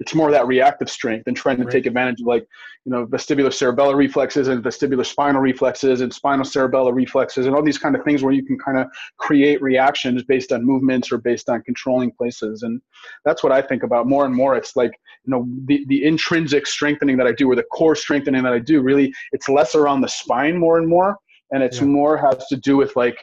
[0.00, 1.72] it's more that reactive strength and trying to right.
[1.72, 2.46] take advantage of like
[2.84, 7.62] you know vestibular cerebellar reflexes and vestibular spinal reflexes and spinal cerebellar reflexes and all
[7.62, 8.86] these kind of things where you can kind of
[9.18, 12.80] create reactions based on movements or based on controlling places and
[13.24, 14.92] that's what i think about more and more it's like
[15.24, 18.58] you know the, the intrinsic strengthening that i do or the core strengthening that i
[18.58, 21.16] do really it's less around the spine more and more
[21.52, 21.86] and it's yeah.
[21.86, 23.16] more has to do with like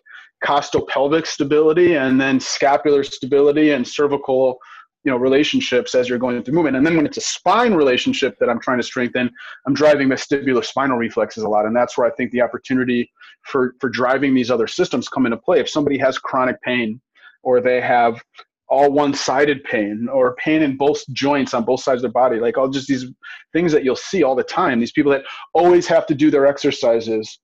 [0.44, 4.58] costopelvic stability and then scapular stability and cervical
[5.04, 6.76] you know relationships as you're going through movement.
[6.78, 9.30] And then when it's a spine relationship that i'm trying to strengthen
[9.66, 11.66] i'm driving vestibular spinal reflexes a lot.
[11.66, 13.12] And that's where i think the opportunity
[13.44, 15.60] for for driving these other systems come into play.
[15.60, 17.02] If somebody has chronic pain
[17.44, 18.22] or they have
[18.70, 22.56] all one-sided pain or pain in both joints on both sides of their body like
[22.56, 23.06] all just these
[23.52, 25.24] things that you'll see all the time these people that
[25.56, 27.40] always have to do their exercises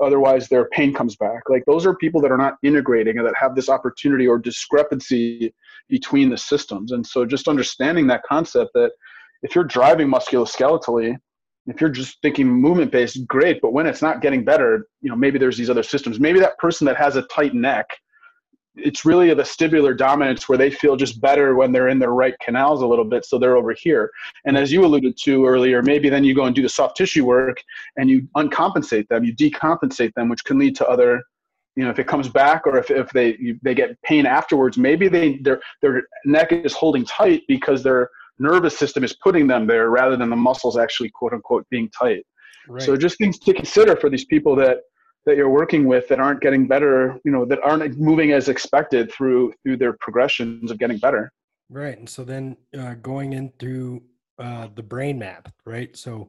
[0.00, 1.42] otherwise their pain comes back.
[1.48, 5.54] Like those are people that are not integrating and that have this opportunity or discrepancy
[5.88, 6.92] between the systems.
[6.92, 8.92] And so just understanding that concept that
[9.42, 11.16] if you're driving musculoskeletally
[11.66, 15.16] if you're just thinking movement based great but when it's not getting better you know
[15.16, 16.18] maybe there's these other systems.
[16.18, 17.86] Maybe that person that has a tight neck
[18.76, 22.34] it's really a vestibular dominance where they feel just better when they're in their right
[22.40, 24.10] canals a little bit so they're over here
[24.46, 27.24] and as you alluded to earlier maybe then you go and do the soft tissue
[27.24, 27.62] work
[27.96, 31.22] and you uncompensate them you decompensate them which can lead to other
[31.76, 35.08] you know if it comes back or if, if they they get pain afterwards maybe
[35.08, 38.08] they their their neck is holding tight because their
[38.38, 42.24] nervous system is putting them there rather than the muscles actually quote unquote being tight
[42.68, 42.82] right.
[42.82, 44.78] so just things to consider for these people that
[45.26, 49.12] that you're working with that aren't getting better you know that aren't moving as expected
[49.12, 51.30] through through their progressions of getting better.
[51.70, 54.02] Right and so then uh, going into
[54.38, 55.96] uh, the brain map right?
[55.96, 56.28] So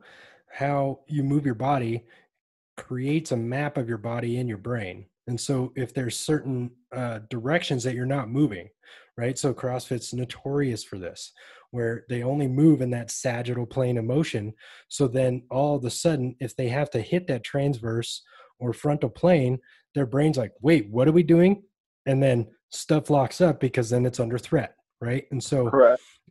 [0.52, 2.06] how you move your body
[2.78, 5.06] creates a map of your body in your brain.
[5.28, 8.70] And so if there's certain uh, directions that you're not moving
[9.18, 9.38] right?
[9.38, 11.32] So crossfit's notorious for this
[11.72, 14.54] where they only move in that sagittal plane of motion.
[14.90, 18.22] So then all of a sudden if they have to hit that transverse
[18.63, 19.60] or frontal plane,
[19.93, 21.63] their brain's like, wait, what are we doing?
[22.06, 25.26] And then stuff locks up because then it's under threat, right?
[25.32, 25.68] And so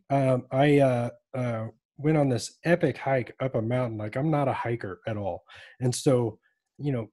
[0.09, 1.67] um, I uh, uh,
[1.97, 3.97] went on this epic hike up a mountain.
[3.97, 5.43] Like I'm not a hiker at all,
[5.79, 6.39] and so
[6.79, 7.09] you know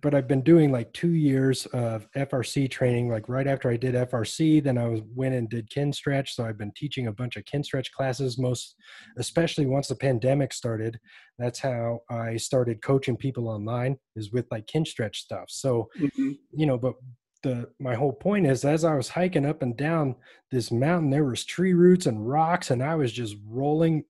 [0.00, 3.10] but I've been doing like two years of FRC training.
[3.10, 6.28] Like right after I did FRC, then I was went and did Kinstretch.
[6.28, 8.38] So I've been teaching a bunch of Kinstretch classes.
[8.38, 8.76] Most,
[9.18, 10.98] especially once the pandemic started,
[11.38, 15.44] that's how I started coaching people online is with like Kinstretch stuff.
[15.48, 16.32] So, mm-hmm.
[16.52, 16.94] you know, but
[17.42, 20.16] the my whole point is as I was hiking up and down
[20.50, 24.04] this mountain, there was tree roots and rocks, and I was just rolling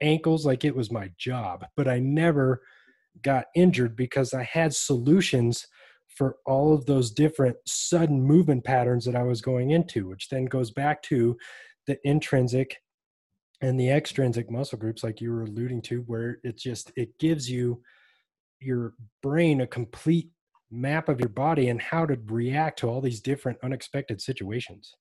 [0.00, 1.64] ankles like it was my job.
[1.76, 2.62] But I never
[3.22, 5.66] got injured because I had solutions
[6.08, 10.44] for all of those different sudden movement patterns that I was going into, which then
[10.44, 11.36] goes back to
[11.86, 12.78] the intrinsic
[13.60, 17.50] and the extrinsic muscle groups like you were alluding to where it just it gives
[17.50, 17.80] you
[18.60, 20.30] your brain a complete
[20.70, 24.94] map of your body and how to react to all these different unexpected situations.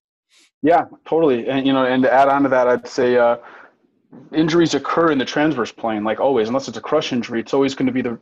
[0.61, 1.47] Yeah totally.
[1.47, 3.37] And you know and to add on to that i'd say uh,
[4.33, 7.75] injuries occur in the transverse plane like always unless it's a crush injury it's always
[7.75, 8.17] going to be the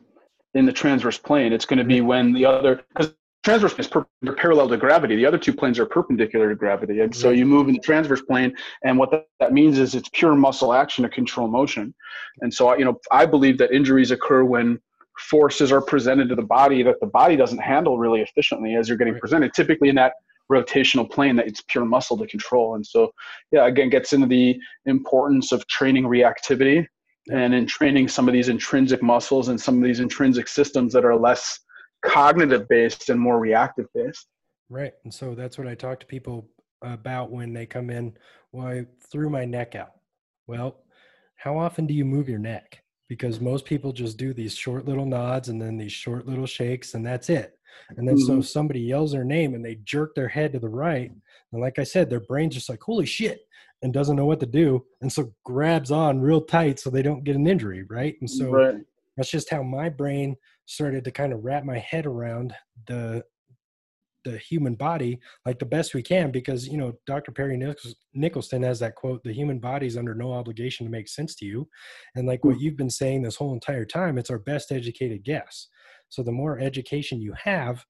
[0.54, 2.06] in the transverse plane it's going to be mm-hmm.
[2.06, 5.16] when the other because transverse is per, parallel to gravity.
[5.16, 7.00] The other two planes are perpendicular to gravity.
[7.00, 10.08] And so you move in the transverse plane, and what that, that means is it's
[10.12, 11.94] pure muscle action to control motion.
[12.40, 14.80] And so, you know, I believe that injuries occur when
[15.18, 18.98] forces are presented to the body that the body doesn't handle really efficiently as you're
[18.98, 20.14] getting presented, typically in that
[20.52, 22.74] rotational plane that it's pure muscle to control.
[22.76, 23.10] And so,
[23.50, 26.86] yeah, again, gets into the importance of training reactivity
[27.30, 31.04] and in training some of these intrinsic muscles and some of these intrinsic systems that
[31.04, 31.58] are less
[32.04, 34.26] cognitive based and more reactive based.
[34.68, 34.92] Right.
[35.04, 36.48] And so that's what I talk to people
[36.82, 38.16] about when they come in.
[38.50, 39.92] Well, I threw my neck out.
[40.46, 40.78] Well,
[41.36, 42.82] how often do you move your neck?
[43.08, 46.94] Because most people just do these short little nods and then these short little shakes,
[46.94, 47.58] and that's it.
[47.96, 48.26] And then mm-hmm.
[48.26, 51.10] so somebody yells their name and they jerk their head to the right.
[51.52, 53.40] And like I said, their brain's just like, holy shit,
[53.82, 54.84] and doesn't know what to do.
[55.00, 57.84] And so grabs on real tight so they don't get an injury.
[57.88, 58.16] Right.
[58.20, 58.76] And so right.
[59.16, 62.54] that's just how my brain started to kind of wrap my head around
[62.86, 63.24] the
[64.24, 67.60] the human body like the best we can because you know dr perry
[68.14, 71.44] Nicholson has that quote the human body is under no obligation to make sense to
[71.44, 71.68] you
[72.14, 72.60] and like what hmm.
[72.60, 75.68] you've been saying this whole entire time it's our best educated guess
[76.12, 77.82] so the more education you have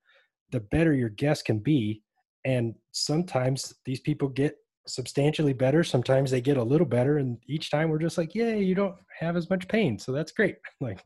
[0.53, 2.01] the better your guess can be
[2.45, 4.57] and sometimes these people get
[4.87, 8.55] substantially better sometimes they get a little better and each time we're just like yeah
[8.55, 11.05] you don't have as much pain so that's great like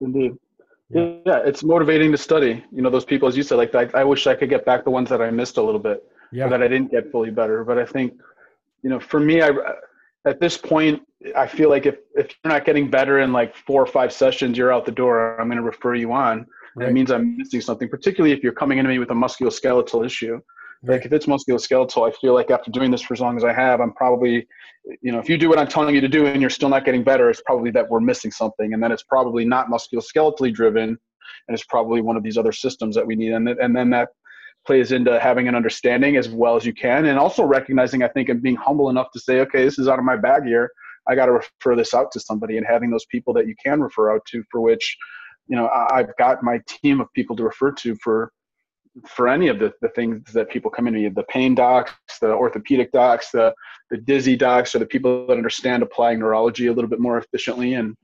[0.00, 0.32] indeed
[0.92, 1.14] yeah.
[1.24, 2.64] yeah, it's motivating to study.
[2.72, 4.82] You know, those people, as you said, like I, I wish I could get back
[4.82, 6.48] the ones that I missed a little bit, yeah.
[6.48, 7.62] that I didn't get fully better.
[7.62, 8.14] But I think,
[8.82, 9.50] you know, for me, I
[10.26, 11.02] at this point,
[11.36, 14.56] I feel like if if you're not getting better in like four or five sessions,
[14.56, 15.40] you're out the door.
[15.40, 16.46] I'm going to refer you on.
[16.76, 16.88] Right.
[16.88, 20.40] It means I'm missing something, particularly if you're coming into me with a musculoskeletal issue.
[20.82, 20.96] Right.
[20.96, 23.52] Like if it's musculoskeletal, I feel like after doing this for as long as I
[23.52, 24.46] have, I'm probably,
[25.02, 26.84] you know, if you do what I'm telling you to do and you're still not
[26.84, 30.88] getting better, it's probably that we're missing something, and then it's probably not musculoskeletally driven,
[30.88, 34.08] and it's probably one of these other systems that we need, and and then that
[34.66, 38.28] plays into having an understanding as well as you can, and also recognizing, I think,
[38.28, 40.70] and being humble enough to say, okay, this is out of my bag here.
[41.08, 43.80] I got to refer this out to somebody, and having those people that you can
[43.80, 44.96] refer out to, for which,
[45.48, 48.32] you know, I've got my team of people to refer to for
[49.06, 52.90] for any of the, the things that people come in the pain docs the orthopedic
[52.90, 53.54] docs the,
[53.90, 57.74] the dizzy docs or the people that understand applying neurology a little bit more efficiently
[57.74, 57.96] and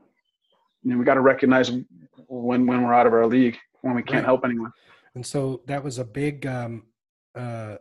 [0.82, 1.72] you know, we got to recognize
[2.28, 4.24] when when we're out of our league when we can't right.
[4.24, 4.72] help anyone
[5.16, 6.84] and so that was a big um
[7.34, 7.74] uh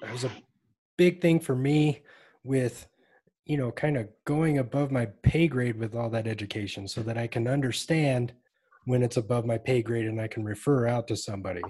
[0.00, 0.32] that was a
[0.96, 2.02] big thing for me
[2.42, 2.88] with
[3.44, 7.16] you know kind of going above my pay grade with all that education so that
[7.16, 8.32] i can understand
[8.84, 11.62] when it's above my pay grade and I can refer out to somebody,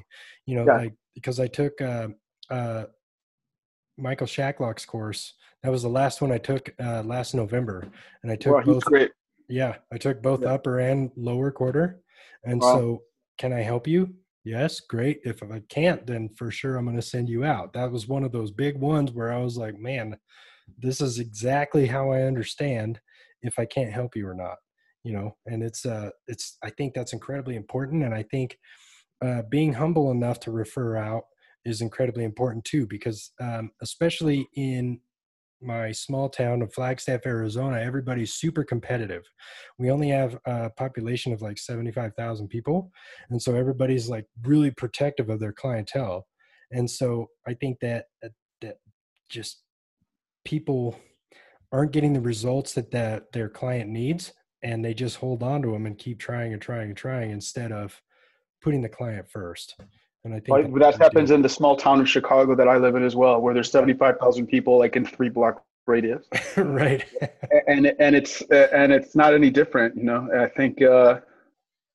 [0.47, 0.77] you know, yeah.
[0.77, 2.09] like because I took uh,
[2.49, 2.85] uh,
[3.99, 5.35] Michael Shacklock's course.
[5.63, 7.87] That was the last one I took uh, last November,
[8.23, 8.85] and I took wow, both.
[9.49, 10.55] Yeah, I took both yeah.
[10.55, 12.01] upper and lower quarter,
[12.45, 12.75] and wow.
[12.75, 13.03] so
[13.41, 14.15] can I help you?
[14.45, 15.21] Yes, great.
[15.25, 17.73] If I can't, then for sure I'm going to send you out.
[17.73, 20.17] That was one of those big ones where I was like, man,
[20.79, 23.01] this is exactly how I understand
[23.43, 24.57] if I can't help you or not
[25.03, 28.59] you know and it's uh it's i think that's incredibly important and i think
[29.23, 31.25] uh, being humble enough to refer out
[31.67, 34.99] is incredibly important too because um, especially in
[35.63, 39.25] my small town of flagstaff arizona everybody's super competitive
[39.79, 42.91] we only have a population of like 75000 people
[43.31, 46.27] and so everybody's like really protective of their clientele
[46.71, 48.33] and so i think that that
[49.29, 49.63] just
[50.45, 50.97] people
[51.73, 54.33] aren't getting the results that that their client needs
[54.63, 57.73] and they just hold on to them and keep trying and trying and trying instead
[57.73, 58.01] of
[58.63, 59.77] putting the client first.
[60.25, 62.77] And I think well, that, that happens in the small town of Chicago that I
[62.77, 66.27] live in as well, where there's 75,000 people like in three block radius.
[66.57, 67.05] right.
[67.67, 70.29] and and it's and it's not any different, you know.
[70.39, 71.21] I think uh,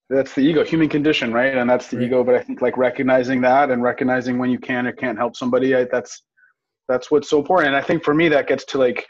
[0.09, 1.55] that's the ego, human condition, right?
[1.55, 2.05] And that's the right.
[2.07, 2.23] ego.
[2.23, 5.76] But I think like recognizing that and recognizing when you can or can't help somebody,
[5.76, 6.23] I, that's
[6.88, 7.67] that's what's so important.
[7.69, 9.05] And I think for me, that gets to like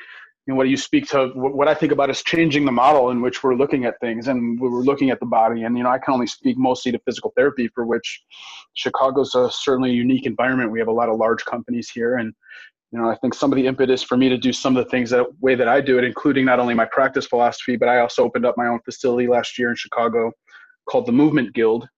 [0.54, 3.44] know, what you speak to what I think about is changing the model in which
[3.44, 5.64] we're looking at things and we're looking at the body.
[5.64, 8.22] And, you know, I can only speak mostly to physical therapy for which
[8.76, 10.72] Chicago's a certainly unique environment.
[10.72, 12.18] We have a lot of large companies here.
[12.18, 12.32] And,
[12.92, 14.90] you know, I think some of the impetus for me to do some of the
[14.92, 18.00] things that way that I do it, including not only my practice philosophy, but I
[18.00, 20.32] also opened up my own facility last year in Chicago
[20.88, 21.90] called the Movement Guild.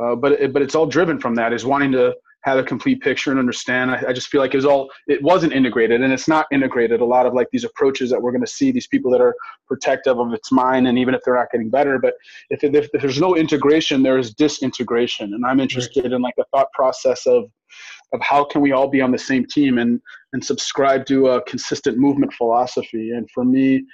[0.00, 3.00] Uh, but, it, but it's all driven from that is wanting to, have a complete
[3.00, 3.90] picture and understand.
[3.90, 7.00] I, I, just feel like it was all it wasn't integrated, and it's not integrated.
[7.00, 9.34] A lot of like these approaches that we're going to see, these people that are
[9.66, 12.14] protective of its mind, and even if they're not getting better, but
[12.48, 15.34] if, if, if there's no integration, there is disintegration.
[15.34, 16.12] And I'm interested right.
[16.12, 17.50] in like a thought process of
[18.12, 20.00] of how can we all be on the same team and
[20.32, 23.10] and subscribe to a consistent movement philosophy.
[23.10, 23.84] And for me,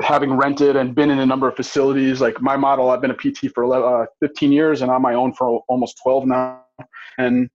[0.00, 3.14] having rented and been in a number of facilities, like my model, I've been a
[3.14, 6.62] PT for 11, uh, 15 years and on my own for almost 12 now.
[7.18, 7.48] And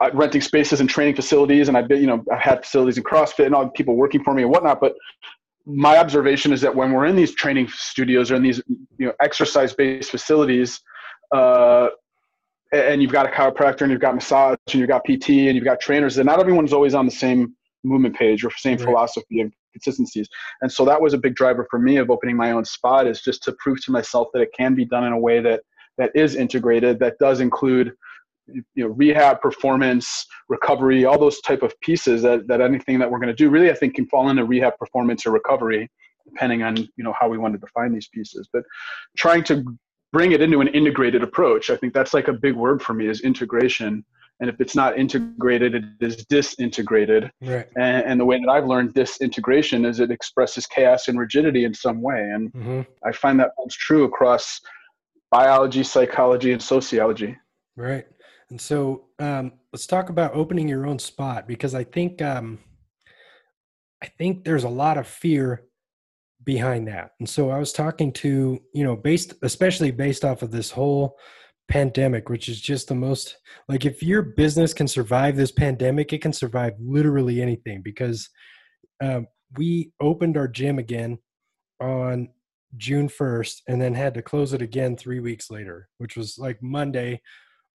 [0.00, 3.04] uh, renting spaces and training facilities, and I've been, you know, I've had facilities in
[3.04, 4.80] CrossFit and all people working for me and whatnot.
[4.80, 4.94] But
[5.66, 8.60] my observation is that when we're in these training studios or in these,
[8.98, 10.80] you know, exercise-based facilities,
[11.32, 11.88] uh,
[12.72, 15.64] and you've got a chiropractor and you've got massage and you've got PT and you've
[15.64, 18.84] got trainers, and not everyone's always on the same movement page or same right.
[18.84, 20.28] philosophy and consistencies.
[20.60, 23.20] And so that was a big driver for me of opening my own spot is
[23.20, 25.62] just to prove to myself that it can be done in a way that
[25.98, 27.92] that is integrated, that does include
[28.48, 33.18] you know rehab performance recovery all those type of pieces that, that anything that we're
[33.18, 35.88] going to do really i think can fall into rehab performance or recovery
[36.26, 38.48] depending on you know how we want to define these pieces.
[38.52, 38.64] But
[39.16, 39.64] trying to
[40.12, 43.06] bring it into an integrated approach i think that's like a big word for me
[43.06, 44.04] is integration.
[44.40, 47.30] And if it's not integrated it is disintegrated.
[47.40, 47.66] Right.
[47.76, 51.74] and, and the way that i've learned disintegration is it expresses chaos and rigidity in
[51.74, 52.20] some way.
[52.20, 52.80] And mm-hmm.
[53.04, 54.60] i find that holds true across
[55.30, 57.36] biology psychology and sociology.
[57.76, 58.06] Right
[58.52, 62.58] and so um, let's talk about opening your own spot because I think um,
[64.02, 65.62] I think there's a lot of fear
[66.44, 67.12] behind that.
[67.18, 71.16] And so I was talking to you know based especially based off of this whole
[71.68, 73.38] pandemic, which is just the most
[73.70, 78.28] like if your business can survive this pandemic, it can survive literally anything because
[79.02, 79.26] um,
[79.56, 81.16] we opened our gym again
[81.80, 82.28] on
[82.76, 86.62] June 1st and then had to close it again three weeks later, which was like
[86.62, 87.22] Monday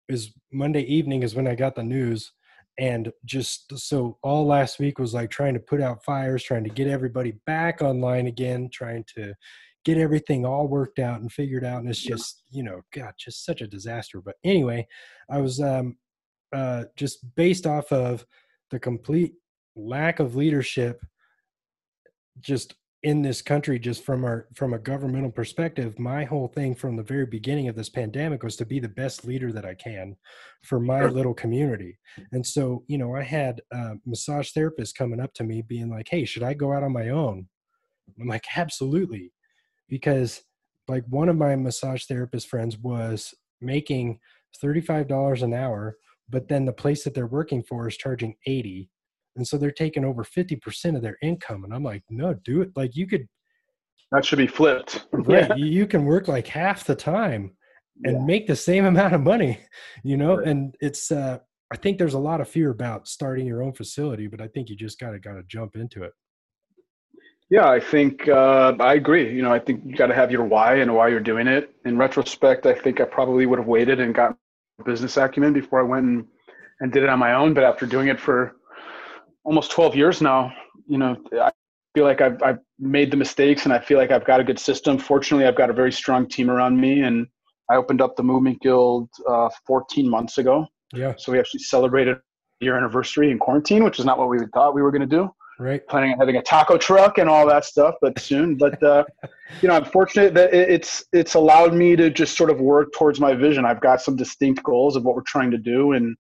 [0.09, 2.31] is Monday evening is when I got the news.
[2.77, 6.69] And just so all last week was like trying to put out fires, trying to
[6.69, 9.33] get everybody back online again, trying to
[9.85, 11.79] get everything all worked out and figured out.
[11.79, 14.19] And it's just, you know, God, just such a disaster.
[14.19, 14.87] But anyway,
[15.29, 15.95] I was um,
[16.53, 18.25] uh, just based off of
[18.71, 19.35] the complete
[19.75, 21.01] lack of leadership
[22.39, 22.75] just
[23.05, 27.03] in this country just from our from a governmental perspective my whole thing from the
[27.03, 30.15] very beginning of this pandemic was to be the best leader that i can
[30.63, 31.99] for my little community.
[32.31, 36.07] And so you know i had a massage therapists coming up to me being like
[36.09, 37.47] hey should i go out on my own?
[38.19, 39.31] I'm like absolutely.
[39.87, 40.41] Because
[40.87, 44.19] like one of my massage therapist friends was making
[44.63, 45.97] $35 an hour
[46.27, 48.89] but then the place that they're working for is charging 80
[49.35, 51.63] and so they're taking over 50% of their income.
[51.63, 52.71] And i'm like no do it.
[52.75, 53.27] Like you could
[54.11, 55.07] that should be flipped.
[55.27, 55.55] Yeah.
[55.55, 57.51] You can work like half the time
[58.03, 58.25] and yeah.
[58.25, 59.59] make the same amount of money
[60.03, 60.37] you know?
[60.37, 60.47] Right.
[60.47, 61.39] and it's uh
[61.71, 64.69] i think there's a lot of fear about starting your own facility but i think
[64.69, 66.13] you just gotta gotta jump into it.
[67.49, 69.33] Yeah i think uh, i agree.
[69.33, 71.73] You know i think you got to have your why and why you're doing it.
[71.85, 74.37] In retrospect i think i probably would have waited and got
[74.85, 76.25] business acumen before i went and,
[76.81, 77.53] and did it on my own.
[77.53, 78.55] But after doing it for
[79.45, 80.51] almost 12 years now,
[80.87, 81.51] you know, I
[81.93, 84.59] feel like I've, I've made the mistakes and I feel like I've got a good
[84.59, 84.97] system.
[84.97, 87.27] Fortunately, I've got a very strong team around me and
[87.69, 90.67] I opened up the Movement Guild uh, 14 months ago.
[90.93, 91.13] Yeah.
[91.17, 92.17] So we actually celebrated
[92.59, 95.29] year anniversary in quarantine, which is not what we thought we were going to do.
[95.57, 95.85] Right.
[95.87, 98.57] Planning on having a taco truck and all that stuff, but soon.
[98.57, 99.05] But uh,
[99.61, 103.21] you know, I'm fortunate that it's it's allowed me to just sort of work towards
[103.21, 103.65] my vision.
[103.65, 106.17] I've got some distinct goals of what we're trying to do, and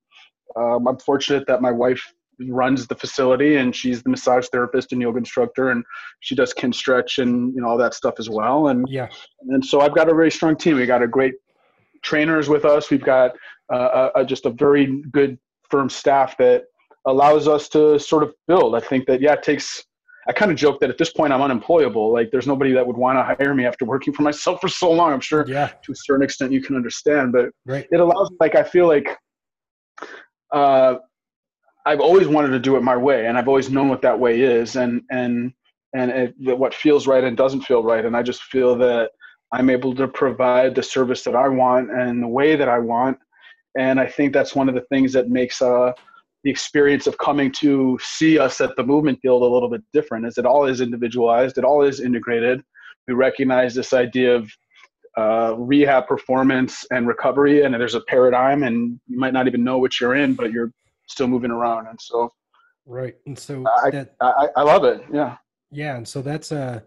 [0.55, 2.01] um, I'm fortunate that my wife
[2.49, 5.83] runs the facility and she's the massage therapist and yoga instructor and
[6.19, 8.67] she does Kinstretch and you know all that stuff as well.
[8.67, 9.07] And yeah.
[9.49, 10.77] and so i've got a very strong team.
[10.77, 11.35] We got a great
[12.01, 12.89] trainers with us.
[12.89, 13.31] We've got
[13.73, 15.37] uh, a, just a very good
[15.69, 16.65] firm staff that
[17.07, 18.75] allows us to sort of build.
[18.75, 19.83] I think that yeah it takes
[20.27, 22.11] i kind of joke that at this point i'm unemployable.
[22.11, 24.91] Like there's nobody that would want to hire me after working for myself for so
[24.91, 25.13] long.
[25.13, 25.71] I'm sure yeah.
[25.83, 27.87] to a certain extent you can understand but right.
[27.91, 29.17] it allows like i feel like
[30.51, 30.95] uh,
[31.85, 34.41] I've always wanted to do it my way, and I've always known what that way
[34.41, 35.53] is, and and
[35.95, 38.03] and it, what feels right and doesn't feel right.
[38.03, 39.11] And I just feel that
[39.53, 43.17] I'm able to provide the service that I want and the way that I want.
[43.77, 45.93] And I think that's one of the things that makes uh,
[46.45, 50.27] the experience of coming to see us at the movement guild a little bit different
[50.27, 52.61] is it all is individualized it all is integrated
[53.07, 54.49] we recognize this idea of
[55.17, 59.79] uh, rehab performance and recovery and there's a paradigm and you might not even know
[59.79, 60.71] what you're in but you're
[61.07, 61.87] still moving around.
[61.87, 62.31] And so
[62.85, 63.15] right.
[63.25, 65.03] And so I, that, I, I love it.
[65.11, 65.37] Yeah.
[65.71, 65.97] Yeah.
[65.97, 66.83] And so that's a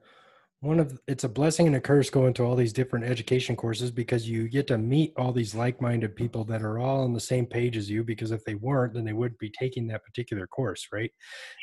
[0.61, 3.91] one of it's a blessing and a curse going to all these different education courses
[3.91, 7.47] because you get to meet all these like-minded people that are all on the same
[7.47, 10.89] page as you because if they weren't then they wouldn't be taking that particular course
[10.93, 11.13] right?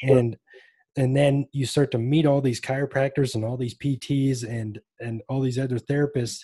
[0.04, 0.18] Sure.
[0.18, 0.38] and
[0.98, 5.22] and then you start to meet all these chiropractors and all these pts and and
[5.28, 6.40] all these other therapists.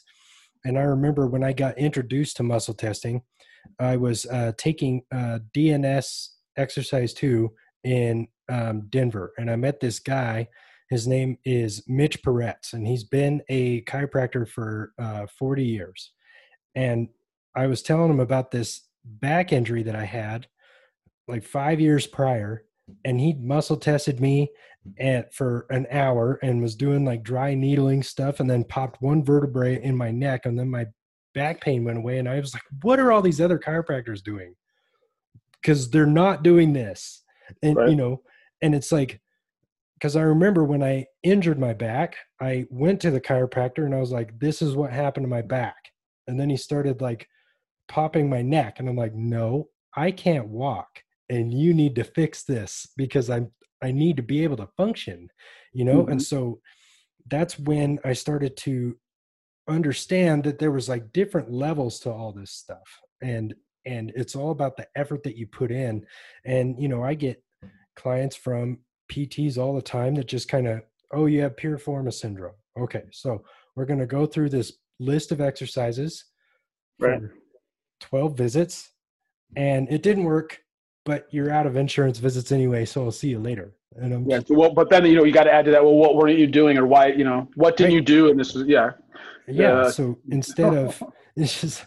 [0.66, 3.22] And i remember when i got introduced to muscle testing
[3.80, 7.50] i was uh, taking uh, dns exercise 2
[7.84, 10.48] in um, denver and i met this guy
[10.92, 16.12] his name is Mitch Peretz, and he's been a chiropractor for uh, 40 years.
[16.76, 17.08] And
[17.56, 20.48] I was telling him about this back injury that I had
[21.30, 22.66] like five years prior,
[23.06, 24.50] and he muscle tested me
[25.00, 29.24] at, for an hour and was doing like dry needling stuff, and then popped one
[29.24, 30.88] vertebrae in my neck, and then my
[31.34, 32.18] back pain went away.
[32.20, 34.56] And I was like, "What are all these other chiropractors doing?"
[35.62, 37.24] Because they're not doing this,
[37.62, 37.90] and right.
[37.90, 38.22] you know,
[38.62, 39.22] and it's like
[40.02, 44.00] because I remember when I injured my back, I went to the chiropractor and I
[44.00, 45.76] was like, this is what happened to my back.
[46.28, 47.28] And then he started like
[47.88, 48.80] popping my neck.
[48.80, 50.88] And I'm like, no, I can't walk.
[51.30, 53.52] And you need to fix this because I'm
[53.84, 55.28] I need to be able to function,
[55.72, 56.02] you know?
[56.02, 56.14] Mm-hmm.
[56.14, 56.60] And so
[57.28, 58.98] that's when I started to
[59.68, 63.00] understand that there was like different levels to all this stuff.
[63.22, 63.54] And
[63.86, 66.06] and it's all about the effort that you put in.
[66.46, 67.44] And you know, I get
[67.96, 68.80] clients from
[69.12, 70.82] PTs all the time that just kind of,
[71.14, 72.56] oh, you have piriformis syndrome.
[72.80, 73.44] Okay, so
[73.76, 76.26] we're going to go through this list of exercises
[77.00, 77.22] right.
[78.02, 78.92] 12 visits,
[79.56, 80.60] and it didn't work,
[81.06, 83.74] but you're out of insurance visits anyway, so I'll see you later.
[83.98, 85.84] And I'm yeah, just, well, but then you know you got to add to that.
[85.84, 87.08] Well, what weren't you doing, or why?
[87.08, 87.94] You know, what did right.
[87.94, 88.30] you do?
[88.30, 88.92] And this is yeah,
[89.48, 89.74] yeah.
[89.74, 91.02] Uh, so instead of
[91.36, 91.86] it's just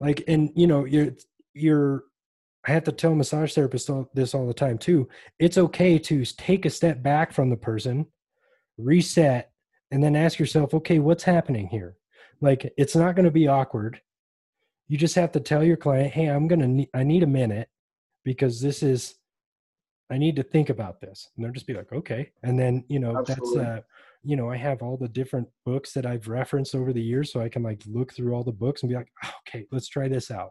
[0.00, 1.12] like, and you know, you're
[1.54, 2.04] you're
[2.66, 5.08] I have to tell massage therapists all, this all the time too.
[5.38, 8.06] It's okay to take a step back from the person,
[8.76, 9.52] reset,
[9.90, 11.96] and then ask yourself, okay, what's happening here?
[12.40, 14.00] Like, it's not going to be awkward.
[14.88, 17.28] You just have to tell your client, hey, I'm going to, need, I need a
[17.28, 17.68] minute
[18.24, 19.14] because this is,
[20.10, 21.30] I need to think about this.
[21.36, 22.30] And they'll just be like, okay.
[22.42, 23.58] And then, you know, Absolutely.
[23.58, 23.80] that's, uh,
[24.22, 27.32] you know, I have all the different books that I've referenced over the years.
[27.32, 29.08] So I can like look through all the books and be like,
[29.48, 30.50] okay, let's try this out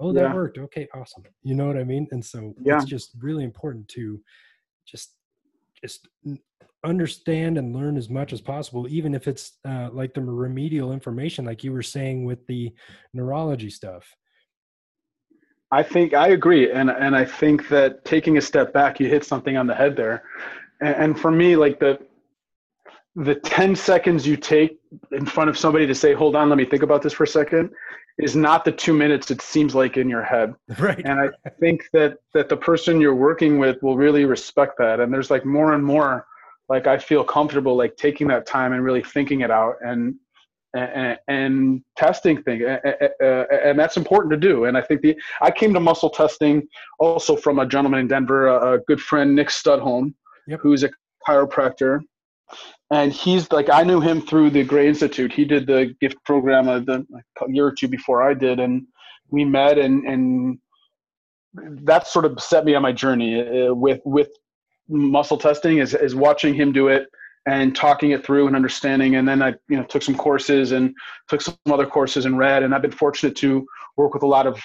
[0.00, 0.34] oh that yeah.
[0.34, 2.76] worked okay awesome you know what i mean and so yeah.
[2.76, 4.20] it's just really important to
[4.86, 5.14] just
[5.80, 6.08] just
[6.84, 11.44] understand and learn as much as possible even if it's uh, like the remedial information
[11.44, 12.72] like you were saying with the
[13.12, 14.16] neurology stuff
[15.72, 19.24] i think i agree and and i think that taking a step back you hit
[19.24, 20.22] something on the head there
[20.80, 21.98] and, and for me like the
[23.16, 24.78] the 10 seconds you take
[25.12, 27.28] in front of somebody to say hold on let me think about this for a
[27.28, 27.70] second
[28.22, 30.54] is not the two minutes it seems like in your head.
[30.78, 31.00] Right.
[31.04, 35.00] And I think that that the person you're working with will really respect that.
[35.00, 36.26] And there's like more and more
[36.68, 40.14] like I feel comfortable like taking that time and really thinking it out and
[40.74, 45.74] and, and testing thing and that's important to do and i think the i came
[45.74, 46.66] to muscle testing
[46.98, 50.14] also from a gentleman in denver a, good friend nick studholm
[50.46, 50.60] yep.
[50.62, 50.90] who's a
[51.26, 52.00] chiropractor
[52.90, 55.32] and he's like I knew him through the Gray Institute.
[55.32, 58.86] He did the gift program a, the, a year or two before I did, and
[59.30, 60.58] we met, and and
[61.84, 64.30] that sort of set me on my journey uh, with with
[64.88, 65.78] muscle testing.
[65.78, 67.06] Is is watching him do it
[67.46, 69.16] and talking it through and understanding.
[69.16, 70.94] And then I you know took some courses and
[71.28, 73.66] took some other courses and read, and I've been fortunate to
[73.96, 74.60] work with a lot of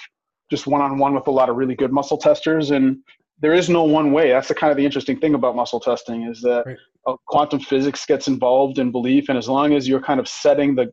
[0.50, 2.98] just one on one with a lot of really good muscle testers and
[3.38, 4.30] there is no one way.
[4.30, 7.16] That's the kind of the interesting thing about muscle testing is that right.
[7.26, 10.92] quantum physics gets involved in belief, and as long as you're kind of setting the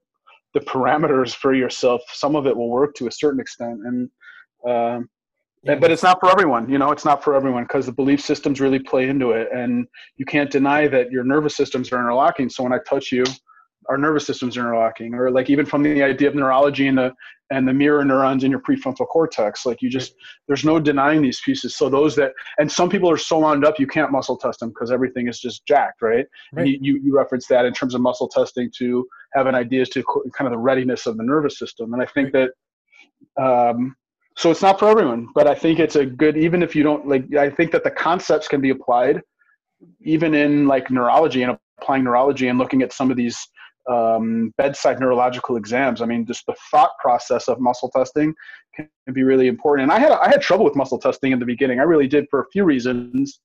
[0.53, 3.79] the parameters for yourself, some of it will work to a certain extent.
[3.85, 4.09] And
[4.69, 5.09] um,
[5.63, 5.75] yeah.
[5.75, 6.69] but it's not for everyone.
[6.69, 9.87] You know, it's not for everyone because the belief systems really play into it, and
[10.17, 12.49] you can't deny that your nervous systems are interlocking.
[12.49, 13.23] So when I touch you,
[13.89, 17.13] our nervous systems are interlocking or like even from the idea of neurology and the
[17.51, 20.15] and the mirror neurons in your prefrontal cortex like you just
[20.47, 23.79] there's no denying these pieces so those that and some people are so wound up
[23.79, 26.67] you can't muscle test them because everything is just jacked right, right.
[26.67, 29.89] You, you, you reference that in terms of muscle testing to have an idea as
[29.89, 30.03] to
[30.35, 32.49] kind of the readiness of the nervous system and i think right.
[33.37, 33.95] that um
[34.37, 37.07] so it's not for everyone but i think it's a good even if you don't
[37.07, 39.21] like i think that the concepts can be applied
[40.01, 43.37] even in like neurology and applying neurology and looking at some of these
[43.89, 46.01] um, bedside neurological exams.
[46.01, 48.33] I mean, just the thought process of muscle testing
[48.75, 49.83] can be really important.
[49.83, 51.79] And I had I had trouble with muscle testing in the beginning.
[51.79, 53.39] I really did for a few reasons,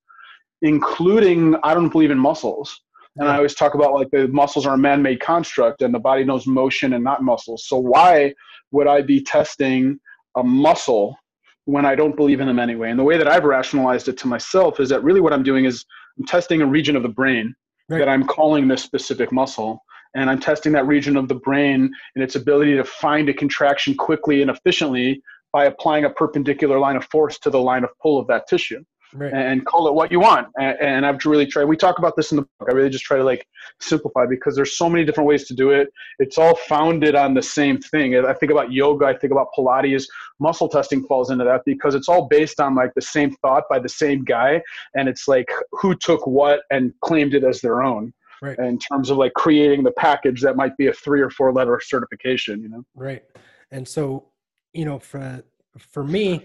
[0.62, 2.80] including I don't believe in muscles.
[3.16, 6.22] And I always talk about like the muscles are a man-made construct, and the body
[6.22, 7.66] knows motion and not muscles.
[7.66, 8.32] So why
[8.70, 9.98] would I be testing
[10.38, 11.16] a muscle
[11.64, 12.90] when I don't believe in them anyway?
[12.90, 15.64] And the way that I've rationalized it to myself is that really what I'm doing
[15.64, 15.84] is
[16.18, 17.54] I'm testing a region of the brain
[17.88, 17.98] right.
[17.98, 19.82] that I'm calling this specific muscle
[20.14, 23.94] and I'm testing that region of the brain and its ability to find a contraction
[23.94, 25.22] quickly and efficiently
[25.52, 28.82] by applying a perpendicular line of force to the line of pull of that tissue.
[29.14, 29.32] Right.
[29.32, 30.48] and call it what you want.
[30.60, 31.64] And, and, I've really tried.
[31.64, 32.68] We talk about this in the book.
[32.68, 33.46] I really just try to like
[33.80, 35.88] simplify because there's so many different ways to do it.
[36.18, 38.14] It's all founded on the same thing.
[38.16, 39.06] I think about yoga.
[39.06, 40.04] I think about Pilates.
[40.40, 43.78] Muscle testing falls into that because it's all based on like the same thought by
[43.78, 44.60] the same guy,
[44.94, 48.58] and it's like who took what and claimed it as their own right.
[48.58, 51.80] in terms of like creating the package that might be a three or four letter
[51.82, 53.24] certification you know right
[53.70, 54.26] and so
[54.72, 55.42] you know for
[55.78, 56.44] for me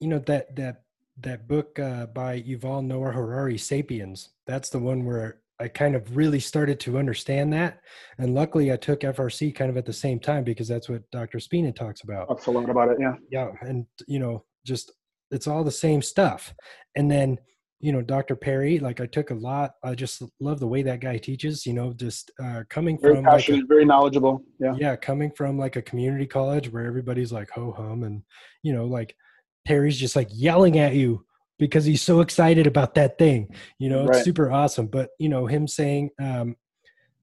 [0.00, 0.82] you know that that
[1.22, 4.30] that book uh, by Yuval Noah Harari Sapiens.
[4.46, 7.80] That's the one where I kind of really started to understand that.
[8.18, 11.38] And luckily I took FRC kind of at the same time because that's what Dr.
[11.38, 12.28] Spina talks about.
[12.28, 13.14] Talks a lot about it yeah.
[13.30, 14.92] Yeah and you know just
[15.30, 16.52] it's all the same stuff.
[16.96, 17.38] And then
[17.80, 19.72] you know dr perry like i took a lot.
[19.82, 23.24] I just love the way that guy teaches you know just uh, coming very from
[23.24, 24.74] passionate like a, very knowledgeable yeah.
[24.78, 28.22] Yeah coming from like a community college where everybody's like ho hum and
[28.62, 29.16] you know like
[29.64, 31.24] perry's just like yelling at you
[31.58, 33.48] because he's so excited about that thing
[33.78, 34.86] you know it's super awesome.
[34.86, 36.56] But you know him saying um,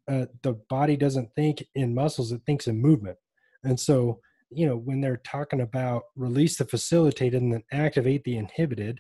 [0.08, 3.18] uh, the body doesn't think in muscles it thinks in movement.
[3.64, 4.20] And so
[4.50, 9.00] you know when they're talking about release the facilitated and then activate the inhibited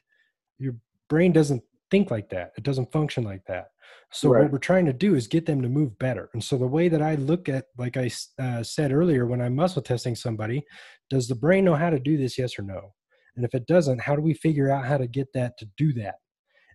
[0.57, 0.75] your
[1.07, 2.51] brain doesn't think like that.
[2.57, 3.69] It doesn't function like that.
[4.11, 4.43] So right.
[4.43, 6.29] what we're trying to do is get them to move better.
[6.33, 8.09] And so the way that i look at like i
[8.39, 10.63] uh, said earlier when i'm muscle testing somebody
[11.09, 12.93] does the brain know how to do this yes or no
[13.39, 15.93] and if it doesn't how do we figure out how to get that to do
[15.93, 16.15] that?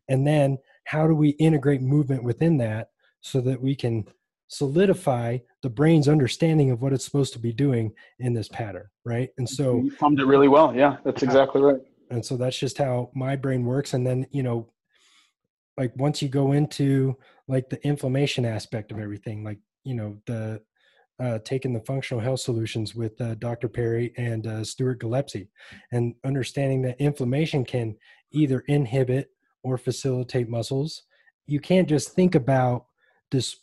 [0.09, 2.89] And then how do we integrate movement within that
[3.21, 4.07] so that we can
[4.49, 9.29] solidify the brain's understanding of what it's supposed to be doing in this pattern right?
[9.37, 10.75] And so you summed it really well.
[10.75, 11.81] Yeah that's exactly right.
[12.11, 13.93] And so that's just how my brain works.
[13.93, 14.71] And then you know
[15.77, 17.15] like once you go into
[17.47, 20.63] like the inflammation aspect of everything like you know the
[21.21, 23.69] uh, taking the functional health solutions with uh, Dr.
[23.69, 25.49] Perry and uh, Stuart Gillespie,
[25.93, 27.97] and understanding that inflammation can
[28.33, 29.31] either inhibit
[29.63, 31.03] or facilitate muscles.
[31.47, 32.87] You can't just think about
[33.31, 33.57] this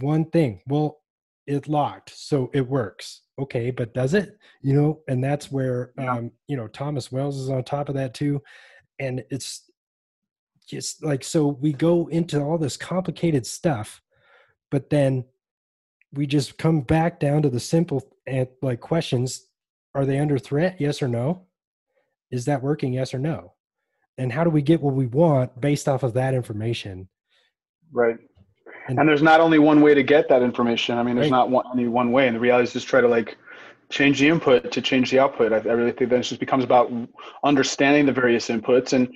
[0.00, 0.60] one thing.
[0.66, 0.98] Well,
[1.46, 6.30] it locked, so it works okay but does it you know and that's where um
[6.48, 8.42] you know thomas wells is on top of that too
[8.98, 9.70] and it's
[10.66, 14.02] just like so we go into all this complicated stuff
[14.70, 15.24] but then
[16.12, 19.46] we just come back down to the simple and like questions
[19.94, 21.42] are they under threat yes or no
[22.30, 23.52] is that working yes or no
[24.18, 27.08] and how do we get what we want based off of that information
[27.92, 28.16] right
[28.88, 30.98] and, and, there's not only one way to get that information.
[30.98, 31.38] I mean, there's right.
[31.38, 32.26] not one, only one way.
[32.26, 33.36] And the reality is just try to like
[33.90, 35.52] change the input to change the output.
[35.52, 36.90] I, I really think that it just becomes about
[37.44, 39.12] understanding the various inputs and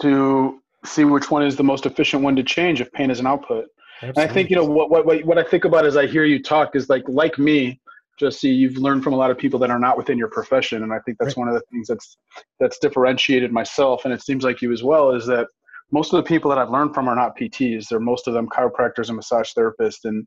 [0.00, 3.26] to see which one is the most efficient one to change if pain is an
[3.26, 3.66] output.
[4.00, 4.22] Absolutely.
[4.22, 6.42] And I think, you know, what, what, what I think about as I hear you
[6.42, 7.80] talk is like, like me,
[8.18, 10.82] just see you've learned from a lot of people that are not within your profession.
[10.82, 11.38] And I think that's right.
[11.38, 12.16] one of the things that's,
[12.58, 14.04] that's differentiated myself.
[14.04, 15.46] And it seems like you as well is that
[15.90, 17.88] most of the people that I've learned from are not PTs.
[17.88, 20.26] They're most of them chiropractors and massage therapists and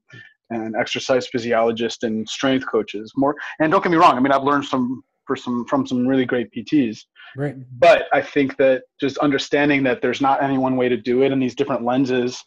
[0.50, 3.14] and exercise physiologists and strength coaches.
[3.16, 4.18] More and don't get me wrong.
[4.18, 7.00] I mean, I've learned some for some from some really great PTs.
[7.38, 7.56] Right.
[7.80, 11.32] But I think that just understanding that there's not any one way to do it
[11.32, 12.44] and these different lenses,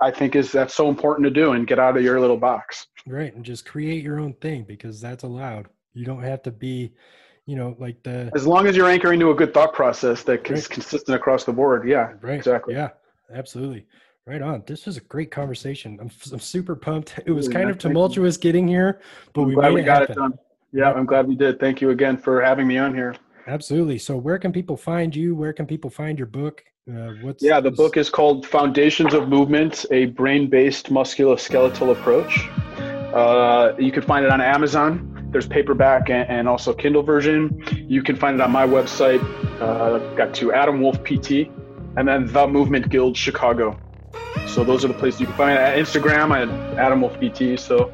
[0.00, 2.86] I think is that's so important to do and get out of your little box.
[3.06, 5.68] Right, and just create your own thing because that's allowed.
[5.94, 6.92] You don't have to be
[7.48, 10.46] you know, like the as long as you're anchoring to a good thought process that
[10.50, 10.58] right.
[10.58, 11.88] is consistent across the board.
[11.88, 12.34] Yeah, right.
[12.34, 12.74] Exactly.
[12.74, 12.90] Yeah,
[13.32, 13.86] absolutely.
[14.26, 14.62] Right on.
[14.66, 15.96] This was a great conversation.
[15.98, 17.18] I'm, I'm super pumped.
[17.26, 19.00] It was kind of tumultuous getting here,
[19.32, 20.38] but I'm we glad we got it, it done.
[20.74, 21.58] Yeah, I'm glad we did.
[21.58, 23.16] Thank you again for having me on here.
[23.46, 23.96] Absolutely.
[23.96, 25.34] So, where can people find you?
[25.34, 26.62] Where can people find your book?
[26.88, 32.48] Uh, what's yeah, the book is called Foundations of Movement: A Brain-Based Musculoskeletal Approach.
[33.14, 35.28] Uh, you can find it on Amazon.
[35.30, 37.62] There's paperback and, and, also Kindle version.
[37.86, 39.22] You can find it on my website.
[39.60, 41.50] Uh, got to Adam Wolf PT,
[41.98, 43.78] and then the Movement Guild Chicago.
[44.46, 45.60] So those are the places you can find it.
[45.60, 47.60] At Instagram, at Adam Wolf PT.
[47.60, 47.90] So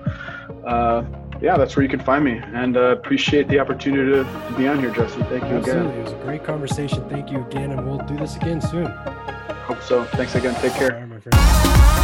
[0.65, 1.05] uh,
[1.41, 2.41] yeah, that's where you can find me.
[2.53, 5.21] And uh, appreciate the opportunity to, to, be on here, Jesse.
[5.23, 5.71] Thank you Absolutely.
[5.71, 5.87] again.
[5.87, 7.09] It was a great conversation.
[7.09, 8.87] Thank you again, and we'll do this again soon.
[8.87, 10.05] Hope so.
[10.05, 10.55] Thanks again.
[10.61, 12.01] Take care.